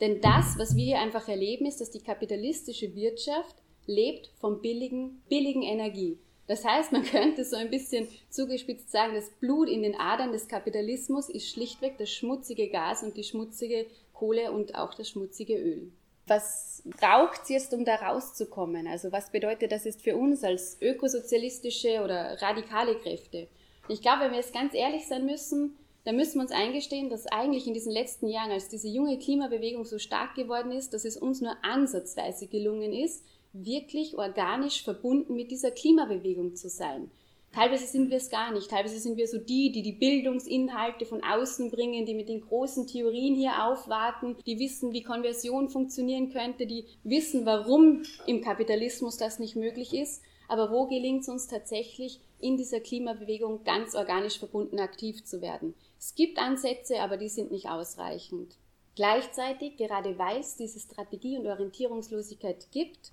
Denn 0.00 0.20
das, 0.20 0.58
was 0.58 0.76
wir 0.76 0.84
hier 0.84 1.00
einfach 1.00 1.28
erleben, 1.28 1.64
ist, 1.64 1.80
dass 1.80 1.90
die 1.90 2.02
kapitalistische 2.02 2.94
Wirtschaft 2.94 3.56
lebt 3.86 4.30
von 4.40 4.60
billigen, 4.60 5.22
billigen 5.28 5.62
Energie. 5.62 6.18
Das 6.46 6.64
heißt, 6.64 6.92
man 6.92 7.02
könnte 7.10 7.44
so 7.44 7.56
ein 7.56 7.70
bisschen 7.70 8.08
zugespitzt 8.28 8.90
sagen, 8.90 9.14
das 9.14 9.30
Blut 9.40 9.68
in 9.68 9.82
den 9.82 9.98
Adern 9.98 10.32
des 10.32 10.48
Kapitalismus 10.48 11.28
ist 11.28 11.48
schlichtweg 11.48 11.96
das 11.98 12.10
schmutzige 12.10 12.68
Gas 12.68 13.02
und 13.02 13.16
die 13.16 13.24
schmutzige 13.24 13.86
Kohle 14.12 14.52
und 14.52 14.74
auch 14.74 14.94
das 14.94 15.08
schmutzige 15.08 15.56
Öl. 15.56 15.90
Was 16.26 16.82
braucht 16.84 17.42
es 17.42 17.48
jetzt, 17.48 17.74
um 17.74 17.84
da 17.84 17.96
rauszukommen? 17.96 18.86
Also 18.86 19.12
was 19.12 19.30
bedeutet 19.30 19.72
das 19.72 19.84
jetzt 19.84 20.02
für 20.02 20.16
uns 20.16 20.44
als 20.44 20.80
ökosozialistische 20.80 22.02
oder 22.02 22.40
radikale 22.40 22.96
Kräfte? 22.96 23.48
Ich 23.88 24.02
glaube, 24.02 24.22
wenn 24.22 24.30
wir 24.30 24.38
jetzt 24.38 24.54
ganz 24.54 24.74
ehrlich 24.74 25.06
sein 25.06 25.26
müssen, 25.26 25.76
dann 26.04 26.16
müssen 26.16 26.36
wir 26.36 26.42
uns 26.42 26.52
eingestehen, 26.52 27.10
dass 27.10 27.26
eigentlich 27.26 27.66
in 27.66 27.74
diesen 27.74 27.92
letzten 27.92 28.28
Jahren, 28.28 28.50
als 28.50 28.68
diese 28.68 28.88
junge 28.88 29.18
Klimabewegung 29.18 29.84
so 29.84 29.98
stark 29.98 30.34
geworden 30.34 30.72
ist, 30.72 30.94
dass 30.94 31.04
es 31.04 31.16
uns 31.16 31.40
nur 31.40 31.56
ansatzweise 31.62 32.46
gelungen 32.48 32.92
ist, 32.92 33.24
wirklich 33.52 34.16
organisch 34.16 34.82
verbunden 34.82 35.34
mit 35.34 35.50
dieser 35.50 35.70
Klimabewegung 35.70 36.56
zu 36.56 36.68
sein. 36.68 37.10
Teilweise 37.52 37.86
sind 37.86 38.08
wir 38.08 38.16
es 38.16 38.30
gar 38.30 38.50
nicht. 38.50 38.70
Teilweise 38.70 38.98
sind 38.98 39.18
wir 39.18 39.28
so 39.28 39.36
die, 39.36 39.70
die 39.72 39.82
die 39.82 39.92
Bildungsinhalte 39.92 41.04
von 41.04 41.22
außen 41.22 41.70
bringen, 41.70 42.06
die 42.06 42.14
mit 42.14 42.30
den 42.30 42.40
großen 42.40 42.86
Theorien 42.86 43.34
hier 43.34 43.66
aufwarten, 43.66 44.36
die 44.46 44.58
wissen, 44.58 44.94
wie 44.94 45.02
Konversion 45.02 45.68
funktionieren 45.68 46.30
könnte, 46.30 46.66
die 46.66 46.86
wissen, 47.04 47.44
warum 47.44 48.04
im 48.26 48.40
Kapitalismus 48.40 49.18
das 49.18 49.38
nicht 49.38 49.54
möglich 49.54 49.92
ist. 49.92 50.22
Aber 50.48 50.70
wo 50.70 50.86
gelingt 50.86 51.22
es 51.22 51.28
uns 51.28 51.46
tatsächlich, 51.46 52.20
in 52.40 52.56
dieser 52.56 52.80
Klimabewegung 52.80 53.64
ganz 53.64 53.94
organisch 53.94 54.38
verbunden 54.38 54.80
aktiv 54.80 55.22
zu 55.22 55.42
werden? 55.42 55.74
Es 55.98 56.14
gibt 56.14 56.38
Ansätze, 56.38 57.00
aber 57.00 57.18
die 57.18 57.28
sind 57.28 57.52
nicht 57.52 57.68
ausreichend. 57.68 58.56
Gleichzeitig, 58.96 59.76
gerade 59.76 60.18
weil 60.18 60.40
es 60.40 60.56
diese 60.56 60.80
Strategie- 60.80 61.38
und 61.38 61.46
Orientierungslosigkeit 61.46 62.70
gibt, 62.72 63.12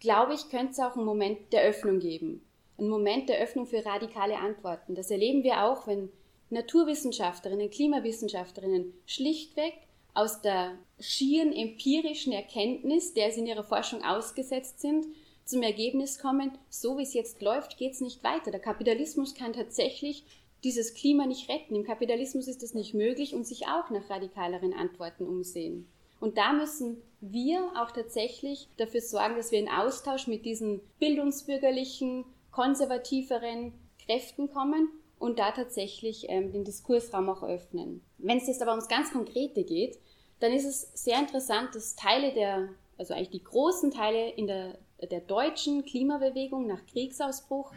glaube 0.00 0.34
ich, 0.34 0.48
könnte 0.50 0.72
es 0.72 0.80
auch 0.80 0.96
einen 0.96 1.06
Moment 1.06 1.52
der 1.52 1.62
Öffnung 1.62 2.00
geben 2.00 2.42
ein 2.78 2.88
Moment 2.88 3.28
der 3.28 3.40
Öffnung 3.40 3.66
für 3.66 3.84
radikale 3.84 4.36
Antworten. 4.36 4.94
Das 4.94 5.10
erleben 5.10 5.42
wir 5.42 5.64
auch, 5.64 5.86
wenn 5.86 6.10
Naturwissenschaftlerinnen, 6.50 7.70
Klimawissenschaftlerinnen 7.70 8.92
schlichtweg 9.06 9.74
aus 10.14 10.40
der 10.40 10.78
schieren 10.98 11.52
empirischen 11.52 12.32
Erkenntnis, 12.32 13.14
der 13.14 13.30
sie 13.30 13.40
in 13.40 13.46
ihrer 13.46 13.64
Forschung 13.64 14.02
ausgesetzt 14.02 14.80
sind, 14.80 15.06
zum 15.44 15.62
Ergebnis 15.62 16.18
kommen, 16.18 16.58
so 16.68 16.98
wie 16.98 17.02
es 17.02 17.14
jetzt 17.14 17.40
läuft, 17.40 17.76
geht 17.76 17.92
es 17.92 18.00
nicht 18.00 18.24
weiter. 18.24 18.50
Der 18.50 18.60
Kapitalismus 18.60 19.34
kann 19.34 19.52
tatsächlich 19.52 20.24
dieses 20.64 20.94
Klima 20.94 21.26
nicht 21.26 21.48
retten. 21.48 21.76
Im 21.76 21.84
Kapitalismus 21.84 22.48
ist 22.48 22.62
es 22.62 22.74
nicht 22.74 22.94
möglich 22.94 23.34
und 23.34 23.46
sich 23.46 23.66
auch 23.68 23.90
nach 23.90 24.10
radikaleren 24.10 24.74
Antworten 24.74 25.24
umsehen. 25.24 25.86
Und 26.18 26.38
da 26.38 26.52
müssen 26.52 27.02
wir 27.20 27.70
auch 27.76 27.92
tatsächlich 27.92 28.68
dafür 28.76 29.00
sorgen, 29.00 29.36
dass 29.36 29.52
wir 29.52 29.58
in 29.58 29.68
Austausch 29.68 30.26
mit 30.26 30.44
diesen 30.44 30.80
bildungsbürgerlichen, 30.98 32.24
konservativeren 32.56 33.74
Kräften 34.06 34.50
kommen 34.50 34.88
und 35.18 35.38
da 35.38 35.50
tatsächlich 35.50 36.24
ähm, 36.30 36.52
den 36.52 36.64
Diskursraum 36.64 37.28
auch 37.28 37.42
öffnen. 37.42 38.00
Wenn 38.16 38.38
es 38.38 38.46
jetzt 38.46 38.62
aber 38.62 38.70
ums 38.70 38.88
ganz 38.88 39.12
Konkrete 39.12 39.62
geht, 39.62 39.98
dann 40.40 40.52
ist 40.52 40.64
es 40.64 40.90
sehr 40.94 41.18
interessant, 41.18 41.74
dass 41.74 41.96
Teile 41.96 42.32
der, 42.32 42.70
also 42.96 43.12
eigentlich 43.12 43.28
die 43.28 43.44
großen 43.44 43.90
Teile 43.90 44.30
in 44.30 44.46
der, 44.46 44.78
der 45.02 45.20
deutschen 45.20 45.84
Klimabewegung 45.84 46.66
nach 46.66 46.86
Kriegsausbruch 46.86 47.74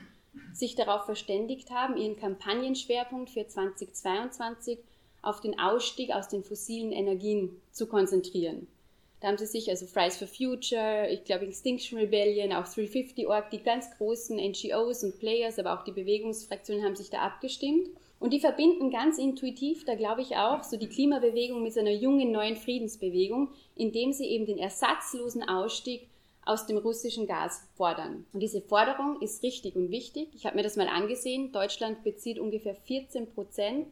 sich 0.53 0.75
darauf 0.75 1.03
verständigt 1.03 1.71
haben, 1.71 1.97
ihren 1.97 2.15
Kampagnenschwerpunkt 2.15 3.31
für 3.31 3.45
2022 3.45 4.79
auf 5.21 5.41
den 5.41 5.59
Ausstieg 5.59 6.11
aus 6.11 6.29
den 6.29 6.45
fossilen 6.45 6.93
Energien 6.93 7.61
zu 7.71 7.87
konzentrieren. 7.87 8.67
Da 9.21 9.27
haben 9.27 9.37
sie 9.37 9.45
sich, 9.45 9.69
also 9.69 9.85
Fridays 9.85 10.17
for 10.17 10.27
Future, 10.27 11.09
ich 11.09 11.25
glaube 11.25 11.45
Extinction 11.45 11.97
Rebellion, 11.97 12.53
auch 12.53 12.65
350.org, 12.65 13.49
die 13.49 13.61
ganz 13.61 13.89
großen 13.97 14.37
NGOs 14.37 15.03
und 15.03 15.19
Players, 15.19 15.59
aber 15.59 15.77
auch 15.77 15.83
die 15.83 15.91
Bewegungsfraktionen 15.91 16.85
haben 16.85 16.95
sich 16.95 17.09
da 17.09 17.19
abgestimmt. 17.19 17.89
Und 18.19 18.31
die 18.33 18.39
verbinden 18.39 18.91
ganz 18.91 19.17
intuitiv, 19.17 19.85
da 19.85 19.95
glaube 19.95 20.21
ich 20.21 20.35
auch, 20.35 20.63
so 20.63 20.77
die 20.77 20.89
Klimabewegung 20.89 21.63
mit 21.63 21.73
so 21.73 21.79
einer 21.79 21.91
jungen 21.91 22.31
neuen 22.31 22.55
Friedensbewegung, 22.55 23.49
indem 23.75 24.11
sie 24.11 24.25
eben 24.25 24.45
den 24.45 24.57
ersatzlosen 24.57 25.47
Ausstieg 25.47 26.07
aus 26.45 26.65
dem 26.65 26.77
russischen 26.77 27.27
Gas 27.27 27.61
fordern. 27.75 28.25
Und 28.33 28.39
diese 28.41 28.61
Forderung 28.61 29.21
ist 29.21 29.43
richtig 29.43 29.75
und 29.75 29.91
wichtig. 29.91 30.29
Ich 30.33 30.45
habe 30.45 30.55
mir 30.55 30.63
das 30.63 30.77
mal 30.77 30.87
angesehen. 30.87 31.51
Deutschland 31.51 32.03
bezieht 32.03 32.39
ungefähr 32.39 32.75
14 32.75 33.27
Prozent 33.27 33.87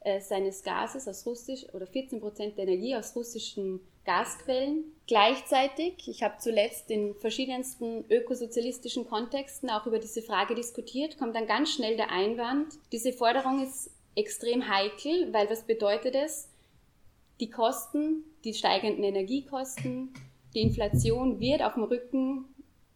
äh, 0.00 0.20
seines 0.20 0.62
Gases 0.62 1.06
aus 1.06 1.26
russisch 1.26 1.66
oder 1.74 1.86
14 1.86 2.20
Prozent 2.20 2.56
der 2.56 2.66
Energie 2.66 2.96
aus 2.96 3.14
russischen 3.14 3.80
Gasquellen. 4.08 4.84
Gleichzeitig, 5.06 6.08
ich 6.08 6.22
habe 6.22 6.38
zuletzt 6.38 6.90
in 6.90 7.14
verschiedensten 7.14 8.06
ökosozialistischen 8.10 9.06
Kontexten 9.06 9.68
auch 9.68 9.86
über 9.86 9.98
diese 9.98 10.22
Frage 10.22 10.54
diskutiert, 10.54 11.18
kommt 11.18 11.36
dann 11.36 11.46
ganz 11.46 11.74
schnell 11.74 11.96
der 11.96 12.10
Einwand, 12.10 12.72
diese 12.90 13.12
Forderung 13.12 13.62
ist 13.62 13.90
extrem 14.16 14.66
heikel, 14.66 15.32
weil 15.34 15.50
was 15.50 15.64
bedeutet 15.64 16.14
es? 16.14 16.48
Die 17.38 17.50
Kosten, 17.50 18.24
die 18.44 18.54
steigenden 18.54 19.04
Energiekosten, 19.04 20.14
die 20.54 20.62
Inflation 20.62 21.38
wird 21.38 21.62
auf 21.62 21.74
dem 21.74 21.84
Rücken 21.84 22.46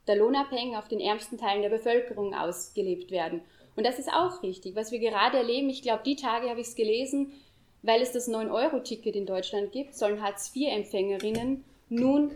der 0.06 0.16
Lohnabhängigen 0.16 0.76
auf 0.76 0.88
den 0.88 0.98
ärmsten 0.98 1.36
Teilen 1.36 1.60
der 1.60 1.68
Bevölkerung 1.68 2.34
ausgelebt 2.34 3.10
werden. 3.10 3.42
Und 3.76 3.86
das 3.86 3.98
ist 3.98 4.10
auch 4.10 4.42
richtig. 4.42 4.74
Was 4.76 4.92
wir 4.92 4.98
gerade 4.98 5.36
erleben, 5.36 5.68
ich 5.68 5.82
glaube, 5.82 6.02
die 6.04 6.16
Tage 6.16 6.48
habe 6.48 6.60
ich 6.60 6.68
es 6.68 6.74
gelesen, 6.74 7.32
weil 7.82 8.00
es 8.00 8.12
das 8.12 8.28
9-Euro-Ticket 8.28 9.16
in 9.16 9.26
Deutschland 9.26 9.72
gibt, 9.72 9.94
sollen 9.94 10.22
Hartz-IV-Empfängerinnen 10.22 11.64
nun 11.88 12.32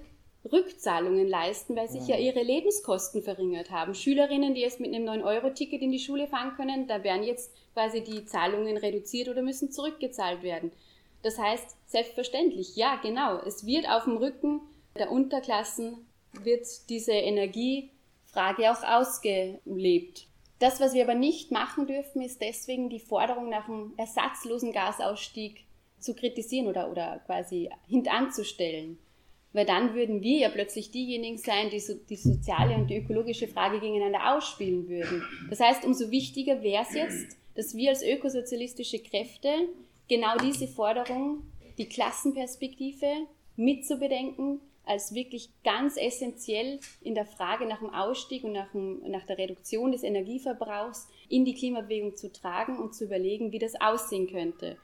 Rückzahlungen 0.52 1.26
leisten, 1.26 1.74
weil 1.76 1.88
sich 1.88 2.06
ja 2.06 2.16
ihre 2.16 2.42
Lebenskosten 2.42 3.22
verringert 3.22 3.70
haben. 3.70 3.94
Schülerinnen, 3.94 4.54
die 4.54 4.60
jetzt 4.60 4.80
mit 4.80 4.94
einem 4.94 5.08
9-Euro-Ticket 5.08 5.82
in 5.82 5.92
die 5.92 5.98
Schule 5.98 6.28
fahren 6.28 6.52
können, 6.56 6.86
da 6.86 7.02
werden 7.02 7.24
jetzt 7.24 7.52
quasi 7.72 8.02
die 8.02 8.24
Zahlungen 8.24 8.76
reduziert 8.76 9.28
oder 9.28 9.42
müssen 9.42 9.72
zurückgezahlt 9.72 10.42
werden. 10.42 10.72
Das 11.22 11.38
heißt, 11.38 11.76
selbstverständlich, 11.86 12.76
ja, 12.76 12.96
genau, 13.02 13.38
es 13.38 13.66
wird 13.66 13.88
auf 13.88 14.04
dem 14.04 14.16
Rücken 14.16 14.60
der 14.96 15.10
Unterklassen 15.10 16.06
wird 16.42 16.66
diese 16.88 17.12
Energiefrage 17.12 18.70
auch 18.70 18.82
ausgelebt. 18.82 20.25
Das, 20.58 20.80
was 20.80 20.94
wir 20.94 21.02
aber 21.02 21.14
nicht 21.14 21.50
machen 21.50 21.86
dürfen, 21.86 22.22
ist 22.22 22.40
deswegen 22.40 22.88
die 22.88 23.00
Forderung 23.00 23.50
nach 23.50 23.68
einem 23.68 23.92
ersatzlosen 23.96 24.72
Gasausstieg 24.72 25.64
zu 25.98 26.14
kritisieren 26.14 26.66
oder, 26.66 26.90
oder 26.90 27.20
quasi 27.26 27.70
hintanzustellen. 27.86 28.98
Weil 29.52 29.66
dann 29.66 29.94
würden 29.94 30.22
wir 30.22 30.38
ja 30.38 30.48
plötzlich 30.48 30.90
diejenigen 30.90 31.38
sein, 31.38 31.70
die 31.70 31.80
so, 31.80 31.94
die 31.94 32.16
soziale 32.16 32.74
und 32.74 32.88
die 32.88 32.98
ökologische 32.98 33.48
Frage 33.48 33.80
gegeneinander 33.80 34.34
ausspielen 34.34 34.88
würden. 34.88 35.22
Das 35.48 35.60
heißt, 35.60 35.84
umso 35.84 36.10
wichtiger 36.10 36.62
wäre 36.62 36.82
es 36.82 36.94
jetzt, 36.94 37.36
dass 37.54 37.74
wir 37.74 37.90
als 37.90 38.02
ökosozialistische 38.02 38.98
Kräfte 38.98 39.50
genau 40.08 40.36
diese 40.36 40.68
Forderung, 40.68 41.42
die 41.78 41.88
Klassenperspektive 41.88 43.06
mitzubedenken, 43.56 44.60
als 44.86 45.14
wirklich 45.14 45.50
ganz 45.64 45.96
essentiell 45.96 46.80
in 47.02 47.14
der 47.14 47.26
Frage 47.26 47.66
nach 47.66 47.80
dem 47.80 47.92
Ausstieg 47.92 48.44
und 48.44 48.52
nach, 48.52 48.70
dem, 48.70 49.02
nach 49.10 49.26
der 49.26 49.36
Reduktion 49.36 49.92
des 49.92 50.02
Energieverbrauchs 50.02 51.08
in 51.28 51.44
die 51.44 51.54
Klimabewegung 51.54 52.16
zu 52.16 52.32
tragen 52.32 52.78
und 52.78 52.94
zu 52.94 53.04
überlegen, 53.04 53.52
wie 53.52 53.58
das 53.58 53.78
aussehen 53.80 54.28
könnte. 54.28 54.78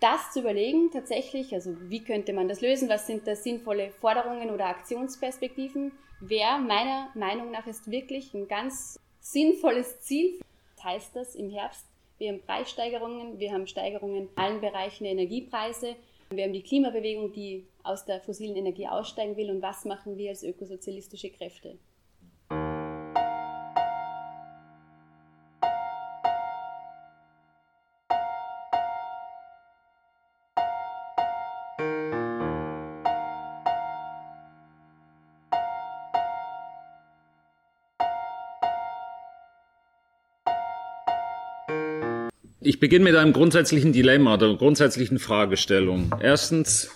Das 0.00 0.30
zu 0.30 0.40
überlegen 0.40 0.90
tatsächlich, 0.92 1.52
also 1.52 1.76
wie 1.90 2.04
könnte 2.04 2.32
man 2.32 2.48
das 2.48 2.60
lösen, 2.60 2.88
was 2.88 3.08
sind 3.08 3.26
da 3.26 3.34
sinnvolle 3.34 3.90
Forderungen 3.90 4.50
oder 4.50 4.66
Aktionsperspektiven, 4.66 5.90
wäre 6.20 6.60
meiner 6.60 7.08
Meinung 7.14 7.50
nach 7.50 7.66
ist 7.66 7.90
wirklich 7.90 8.32
ein 8.34 8.46
ganz 8.46 8.98
sinnvolles 9.20 10.00
Ziel. 10.00 10.38
Das 10.76 10.84
heißt 10.84 11.16
das 11.16 11.34
im 11.34 11.50
Herbst, 11.50 11.84
wir 12.18 12.32
haben 12.32 12.42
Preissteigerungen, 12.42 13.38
wir 13.40 13.52
haben 13.52 13.66
Steigerungen 13.66 14.16
in 14.16 14.28
allen 14.36 14.60
Bereichen 14.60 15.04
der 15.04 15.12
Energiepreise, 15.12 15.96
wir 16.30 16.44
haben 16.44 16.52
die 16.52 16.62
Klimabewegung, 16.62 17.32
die 17.32 17.66
aus 17.82 18.04
der 18.04 18.20
fossilen 18.20 18.56
Energie 18.56 18.86
aussteigen 18.86 19.36
will 19.36 19.50
und 19.50 19.62
was 19.62 19.84
machen 19.84 20.16
wir 20.16 20.30
als 20.30 20.42
ökosozialistische 20.42 21.30
Kräfte. 21.30 21.78
Ich 42.68 42.80
beginne 42.80 43.04
mit 43.04 43.16
einem 43.16 43.32
grundsätzlichen 43.32 43.94
Dilemma, 43.94 44.36
der 44.36 44.52
grundsätzlichen 44.52 45.18
Fragestellung. 45.18 46.14
Erstens, 46.20 46.90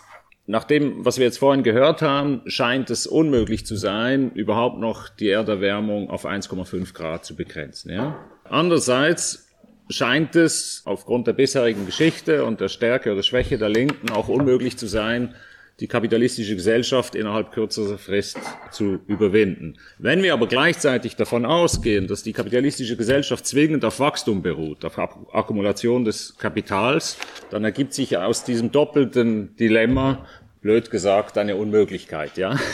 nach 0.46 0.64
dem, 0.64 1.02
was 1.02 1.16
wir 1.16 1.24
jetzt 1.24 1.38
vorhin 1.38 1.62
gehört 1.62 2.02
haben, 2.02 2.42
scheint 2.44 2.90
es 2.90 3.06
unmöglich 3.06 3.64
zu 3.64 3.76
sein, 3.76 4.32
überhaupt 4.32 4.78
noch 4.78 5.08
die 5.08 5.30
Erderwärmung 5.30 6.10
auf 6.10 6.26
1,5 6.26 6.92
Grad 6.92 7.24
zu 7.24 7.36
begrenzen. 7.36 7.90
Ja? 7.90 8.22
Andererseits 8.44 9.48
scheint 9.88 10.36
es 10.36 10.82
aufgrund 10.84 11.26
der 11.26 11.32
bisherigen 11.32 11.86
Geschichte 11.86 12.44
und 12.44 12.60
der 12.60 12.68
Stärke 12.68 13.10
oder 13.10 13.22
Schwäche 13.22 13.56
der 13.56 13.70
Linken 13.70 14.10
auch 14.10 14.28
unmöglich 14.28 14.76
zu 14.76 14.86
sein, 14.86 15.34
die 15.80 15.88
kapitalistische 15.88 16.54
Gesellschaft 16.54 17.14
innerhalb 17.14 17.52
kürzerer 17.52 17.98
Frist 17.98 18.38
zu 18.70 19.00
überwinden. 19.06 19.78
Wenn 19.98 20.22
wir 20.22 20.32
aber 20.32 20.46
gleichzeitig 20.46 21.16
davon 21.16 21.44
ausgehen, 21.44 22.06
dass 22.06 22.22
die 22.22 22.32
kapitalistische 22.32 22.96
Gesellschaft 22.96 23.46
zwingend 23.46 23.84
auf 23.84 23.98
Wachstum 23.98 24.42
beruht, 24.42 24.84
auf 24.84 24.98
Akkumulation 24.98 26.04
des 26.04 26.36
Kapitals, 26.36 27.16
dann 27.50 27.64
ergibt 27.64 27.94
sich 27.94 28.16
aus 28.16 28.44
diesem 28.44 28.70
doppelten 28.70 29.56
Dilemma, 29.56 30.26
blöd 30.60 30.90
gesagt, 30.90 31.38
eine 31.38 31.56
Unmöglichkeit, 31.56 32.36
ja. 32.36 32.58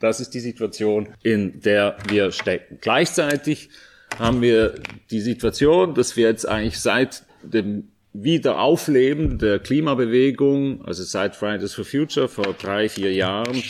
Das 0.00 0.20
ist 0.20 0.30
die 0.30 0.40
Situation, 0.40 1.08
in 1.24 1.60
der 1.60 1.96
wir 2.08 2.30
stecken. 2.30 2.78
Gleichzeitig 2.80 3.68
haben 4.16 4.42
wir 4.42 4.74
die 5.10 5.20
Situation, 5.20 5.94
dass 5.94 6.16
wir 6.16 6.28
jetzt 6.28 6.46
eigentlich 6.46 6.78
seit 6.78 7.24
dem 7.42 7.88
Wiederaufleben 8.22 9.38
der 9.38 9.58
Klimabewegung, 9.58 10.84
also 10.84 11.04
seit 11.04 11.36
Fridays 11.36 11.74
for 11.74 11.84
Future 11.84 12.28
vor 12.28 12.54
drei, 12.54 12.88
vier 12.88 13.12
Jahren, 13.12 13.62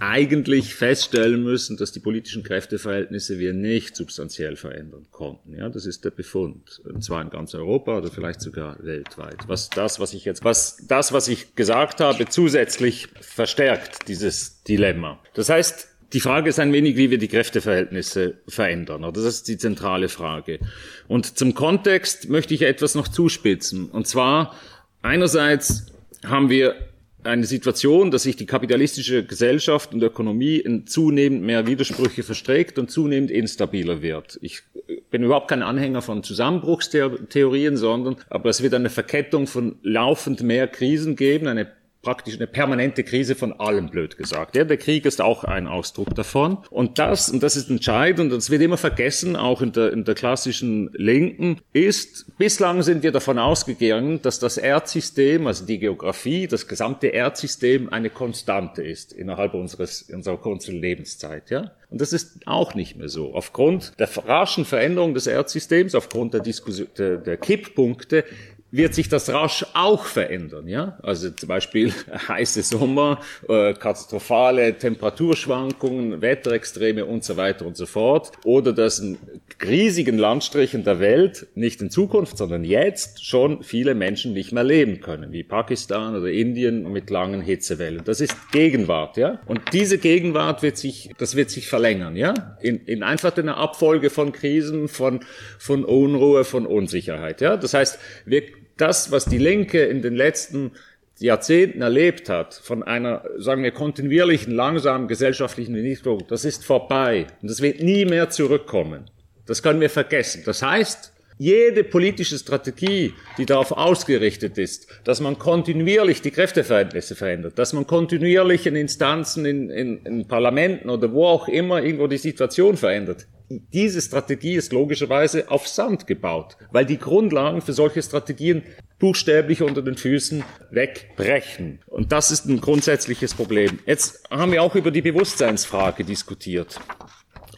eigentlich 0.00 0.74
feststellen 0.74 1.42
müssen, 1.42 1.76
dass 1.76 1.92
die 1.92 2.00
politischen 2.00 2.42
Kräfteverhältnisse 2.42 3.38
wir 3.38 3.52
nicht 3.52 3.96
substanziell 3.96 4.56
verändern 4.56 5.06
konnten. 5.10 5.54
Ja, 5.54 5.68
das 5.68 5.86
ist 5.86 6.04
der 6.04 6.10
Befund. 6.10 6.80
Und 6.84 7.02
zwar 7.02 7.22
in 7.22 7.30
ganz 7.30 7.54
Europa 7.54 7.98
oder 7.98 8.10
vielleicht 8.10 8.40
sogar 8.40 8.76
weltweit. 8.84 9.36
Was 9.46 9.70
das, 9.70 9.98
was 10.00 10.12
ich 10.14 10.24
jetzt, 10.24 10.44
was 10.44 10.76
das, 10.86 11.12
was 11.12 11.28
ich 11.28 11.54
gesagt 11.54 12.00
habe, 12.00 12.26
zusätzlich 12.28 13.08
verstärkt, 13.20 14.08
dieses 14.08 14.62
Dilemma. 14.64 15.20
Das 15.34 15.48
heißt, 15.48 15.95
die 16.12 16.20
Frage 16.20 16.48
ist 16.48 16.60
ein 16.60 16.72
wenig, 16.72 16.96
wie 16.96 17.10
wir 17.10 17.18
die 17.18 17.28
Kräfteverhältnisse 17.28 18.34
verändern. 18.46 19.10
Das 19.12 19.24
ist 19.24 19.48
die 19.48 19.58
zentrale 19.58 20.08
Frage. 20.08 20.60
Und 21.08 21.38
zum 21.38 21.54
Kontext 21.54 22.28
möchte 22.28 22.54
ich 22.54 22.62
etwas 22.62 22.94
noch 22.94 23.08
zuspitzen. 23.08 23.90
Und 23.90 24.06
zwar, 24.06 24.54
einerseits 25.02 25.86
haben 26.24 26.48
wir 26.48 26.76
eine 27.24 27.44
Situation, 27.44 28.10
dass 28.10 28.22
sich 28.22 28.36
die 28.36 28.46
kapitalistische 28.46 29.24
Gesellschaft 29.24 29.92
und 29.92 30.02
Ökonomie 30.02 30.56
in 30.56 30.86
zunehmend 30.86 31.42
mehr 31.42 31.66
Widersprüche 31.66 32.22
verstreckt 32.22 32.78
und 32.78 32.90
zunehmend 32.90 33.30
instabiler 33.30 34.00
wird. 34.00 34.38
Ich 34.42 34.62
bin 35.10 35.24
überhaupt 35.24 35.48
kein 35.48 35.62
Anhänger 35.62 36.02
von 36.02 36.22
Zusammenbruchstheorien, 36.22 37.76
sondern 37.76 38.16
aber 38.30 38.48
es 38.50 38.62
wird 38.62 38.74
eine 38.74 38.90
Verkettung 38.90 39.46
von 39.46 39.76
laufend 39.82 40.42
mehr 40.42 40.68
Krisen 40.68 41.16
geben, 41.16 41.48
eine 41.48 41.72
praktisch 42.06 42.36
eine 42.36 42.46
permanente 42.46 43.02
Krise 43.02 43.34
von 43.34 43.52
allem, 43.54 43.90
blöd 43.90 44.16
gesagt. 44.16 44.54
Ja, 44.54 44.62
der 44.62 44.76
Krieg 44.76 45.06
ist 45.06 45.20
auch 45.20 45.42
ein 45.42 45.66
Ausdruck 45.66 46.14
davon. 46.14 46.58
Und 46.70 47.00
das, 47.00 47.28
und 47.30 47.42
das 47.42 47.56
ist 47.56 47.68
entscheidend, 47.68 48.30
und 48.30 48.38
das 48.38 48.48
wird 48.48 48.62
immer 48.62 48.76
vergessen, 48.76 49.34
auch 49.34 49.60
in 49.60 49.72
der, 49.72 49.92
in 49.92 50.04
der 50.04 50.14
klassischen 50.14 50.88
Linken, 50.92 51.60
ist, 51.72 52.38
bislang 52.38 52.82
sind 52.82 53.02
wir 53.02 53.10
davon 53.10 53.40
ausgegangen, 53.40 54.22
dass 54.22 54.38
das 54.38 54.56
Erdsystem, 54.56 55.48
also 55.48 55.66
die 55.66 55.80
Geografie, 55.80 56.46
das 56.46 56.68
gesamte 56.68 57.08
Erdsystem 57.08 57.92
eine 57.92 58.08
Konstante 58.08 58.84
ist 58.84 59.12
innerhalb 59.12 59.54
unseres, 59.54 60.02
unserer 60.02 60.36
kurzen 60.36 60.80
Lebenszeit. 60.80 61.50
Ja? 61.50 61.72
Und 61.90 62.00
das 62.00 62.12
ist 62.12 62.46
auch 62.46 62.76
nicht 62.76 62.96
mehr 62.96 63.08
so. 63.08 63.34
Aufgrund 63.34 63.98
der 63.98 64.08
raschen 64.16 64.64
Veränderung 64.64 65.12
des 65.12 65.26
Erdsystems, 65.26 65.96
aufgrund 65.96 66.34
der, 66.34 66.40
Diskussion, 66.40 66.86
der, 66.98 67.16
der 67.16 67.36
Kipppunkte, 67.36 68.24
wird 68.72 68.94
sich 68.94 69.08
das 69.08 69.30
rasch 69.30 69.64
auch 69.74 70.04
verändern. 70.04 70.68
Ja? 70.68 70.98
Also 71.02 71.30
zum 71.30 71.48
Beispiel 71.48 71.92
heiße 72.28 72.62
Sommer, 72.62 73.20
äh, 73.48 73.74
katastrophale 73.74 74.76
Temperaturschwankungen, 74.76 76.20
Wetterextreme 76.20 77.04
und 77.04 77.24
so 77.24 77.36
weiter 77.36 77.64
und 77.66 77.76
so 77.76 77.86
fort. 77.86 78.32
Oder 78.44 78.72
dass 78.72 78.98
in 78.98 79.18
riesigen 79.64 80.18
Landstrichen 80.18 80.84
der 80.84 81.00
Welt, 81.00 81.46
nicht 81.54 81.80
in 81.80 81.90
Zukunft, 81.90 82.36
sondern 82.38 82.64
jetzt 82.64 83.24
schon 83.24 83.62
viele 83.62 83.94
Menschen 83.94 84.32
nicht 84.32 84.52
mehr 84.52 84.64
leben 84.64 85.00
können, 85.00 85.32
wie 85.32 85.42
Pakistan 85.42 86.16
oder 86.16 86.30
Indien 86.30 86.90
mit 86.92 87.08
langen 87.08 87.40
Hitzewellen. 87.40 88.02
Das 88.04 88.20
ist 88.20 88.50
Gegenwart. 88.50 89.16
Ja? 89.16 89.40
Und 89.46 89.60
diese 89.72 89.98
Gegenwart 89.98 90.62
wird 90.62 90.76
sich, 90.76 91.10
das 91.18 91.36
wird 91.36 91.50
sich 91.50 91.68
verlängern. 91.68 92.16
Ja? 92.16 92.58
In, 92.60 92.80
in 92.84 93.02
einfach 93.02 93.36
einer 93.36 93.56
Abfolge 93.56 94.10
von 94.10 94.32
Krisen, 94.32 94.88
von, 94.88 95.20
von 95.58 95.84
Unruhe, 95.84 96.44
von 96.44 96.66
Unsicherheit. 96.66 97.40
Ja? 97.40 97.56
Das 97.56 97.72
heißt, 97.72 97.98
wir 98.24 98.42
das, 98.76 99.10
was 99.10 99.24
die 99.24 99.38
Linke 99.38 99.84
in 99.84 100.02
den 100.02 100.14
letzten 100.14 100.72
Jahrzehnten 101.18 101.80
erlebt 101.80 102.28
hat, 102.28 102.54
von 102.54 102.82
einer, 102.82 103.24
sagen 103.38 103.62
wir, 103.62 103.70
kontinuierlichen, 103.70 104.52
langsamen 104.52 105.08
gesellschaftlichen 105.08 105.74
Entwicklung, 105.74 106.24
das 106.28 106.44
ist 106.44 106.64
vorbei. 106.64 107.26
Und 107.40 107.50
das 107.50 107.62
wird 107.62 107.80
nie 107.80 108.04
mehr 108.04 108.28
zurückkommen. 108.28 109.10
Das 109.46 109.62
können 109.62 109.80
wir 109.80 109.88
vergessen. 109.88 110.42
Das 110.44 110.62
heißt, 110.62 111.12
Jede 111.38 111.84
politische 111.84 112.38
Strategie, 112.38 113.12
die 113.36 113.44
darauf 113.44 113.72
ausgerichtet 113.72 114.56
ist, 114.56 114.86
dass 115.04 115.20
man 115.20 115.38
kontinuierlich 115.38 116.22
die 116.22 116.30
Kräfteverhältnisse 116.30 117.14
verändert, 117.14 117.58
dass 117.58 117.74
man 117.74 117.86
kontinuierlich 117.86 118.66
in 118.66 118.74
Instanzen, 118.74 119.44
in, 119.44 119.68
in, 119.68 119.98
in 120.06 120.28
Parlamenten 120.28 120.88
oder 120.88 121.12
wo 121.12 121.26
auch 121.26 121.48
immer 121.48 121.82
irgendwo 121.82 122.06
die 122.06 122.16
Situation 122.16 122.78
verändert, 122.78 123.26
diese 123.48 124.00
Strategie 124.00 124.54
ist 124.54 124.72
logischerweise 124.72 125.50
auf 125.50 125.68
Sand 125.68 126.06
gebaut, 126.06 126.56
weil 126.72 126.84
die 126.84 126.98
Grundlagen 126.98 127.60
für 127.60 127.72
solche 127.72 128.02
Strategien 128.02 128.62
buchstäblich 128.98 129.62
unter 129.62 129.82
den 129.82 129.96
Füßen 129.96 130.42
wegbrechen. 130.70 131.80
Und 131.86 132.12
das 132.12 132.30
ist 132.30 132.46
ein 132.46 132.60
grundsätzliches 132.60 133.34
Problem. 133.34 133.78
Jetzt 133.86 134.28
haben 134.30 134.52
wir 134.52 134.62
auch 134.62 134.74
über 134.74 134.90
die 134.90 135.02
Bewusstseinsfrage 135.02 136.02
diskutiert. 136.02 136.80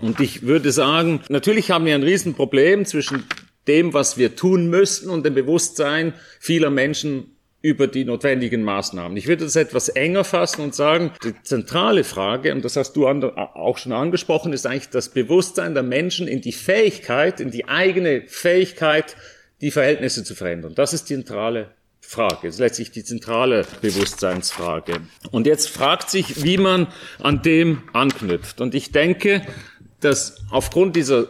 Und 0.00 0.20
ich 0.20 0.42
würde 0.42 0.72
sagen, 0.72 1.20
natürlich 1.28 1.70
haben 1.70 1.86
wir 1.86 1.94
ein 1.94 2.02
Riesenproblem 2.02 2.84
zwischen 2.84 3.24
dem, 3.68 3.92
was 3.92 4.18
wir 4.18 4.34
tun 4.34 4.68
müssen 4.68 5.10
und 5.10 5.24
dem 5.24 5.34
Bewusstsein 5.34 6.14
vieler 6.40 6.70
Menschen 6.70 7.36
über 7.60 7.88
die 7.88 8.04
notwendigen 8.04 8.62
Maßnahmen. 8.62 9.16
Ich 9.16 9.26
würde 9.26 9.44
das 9.44 9.56
etwas 9.56 9.88
enger 9.88 10.24
fassen 10.24 10.62
und 10.62 10.74
sagen, 10.74 11.12
die 11.24 11.34
zentrale 11.42 12.04
Frage, 12.04 12.52
und 12.54 12.64
das 12.64 12.76
hast 12.76 12.92
du 12.94 13.06
auch 13.06 13.78
schon 13.78 13.92
angesprochen, 13.92 14.52
ist 14.52 14.66
eigentlich 14.66 14.90
das 14.90 15.08
Bewusstsein 15.08 15.74
der 15.74 15.82
Menschen 15.82 16.28
in 16.28 16.40
die 16.40 16.52
Fähigkeit, 16.52 17.40
in 17.40 17.50
die 17.50 17.68
eigene 17.68 18.22
Fähigkeit, 18.28 19.16
die 19.60 19.72
Verhältnisse 19.72 20.22
zu 20.22 20.36
verändern. 20.36 20.74
Das 20.76 20.92
ist 20.92 21.10
die 21.10 21.14
zentrale 21.14 21.70
Frage. 22.00 22.46
Das 22.46 22.54
ist 22.54 22.60
letztlich 22.60 22.92
die 22.92 23.02
zentrale 23.02 23.66
Bewusstseinsfrage. 23.82 25.00
Und 25.32 25.46
jetzt 25.48 25.68
fragt 25.68 26.10
sich, 26.10 26.44
wie 26.44 26.58
man 26.58 26.86
an 27.18 27.42
dem 27.42 27.82
anknüpft. 27.92 28.60
Und 28.60 28.74
ich 28.76 28.92
denke, 28.92 29.42
dass 30.00 30.36
aufgrund 30.50 30.94
dieser 30.94 31.28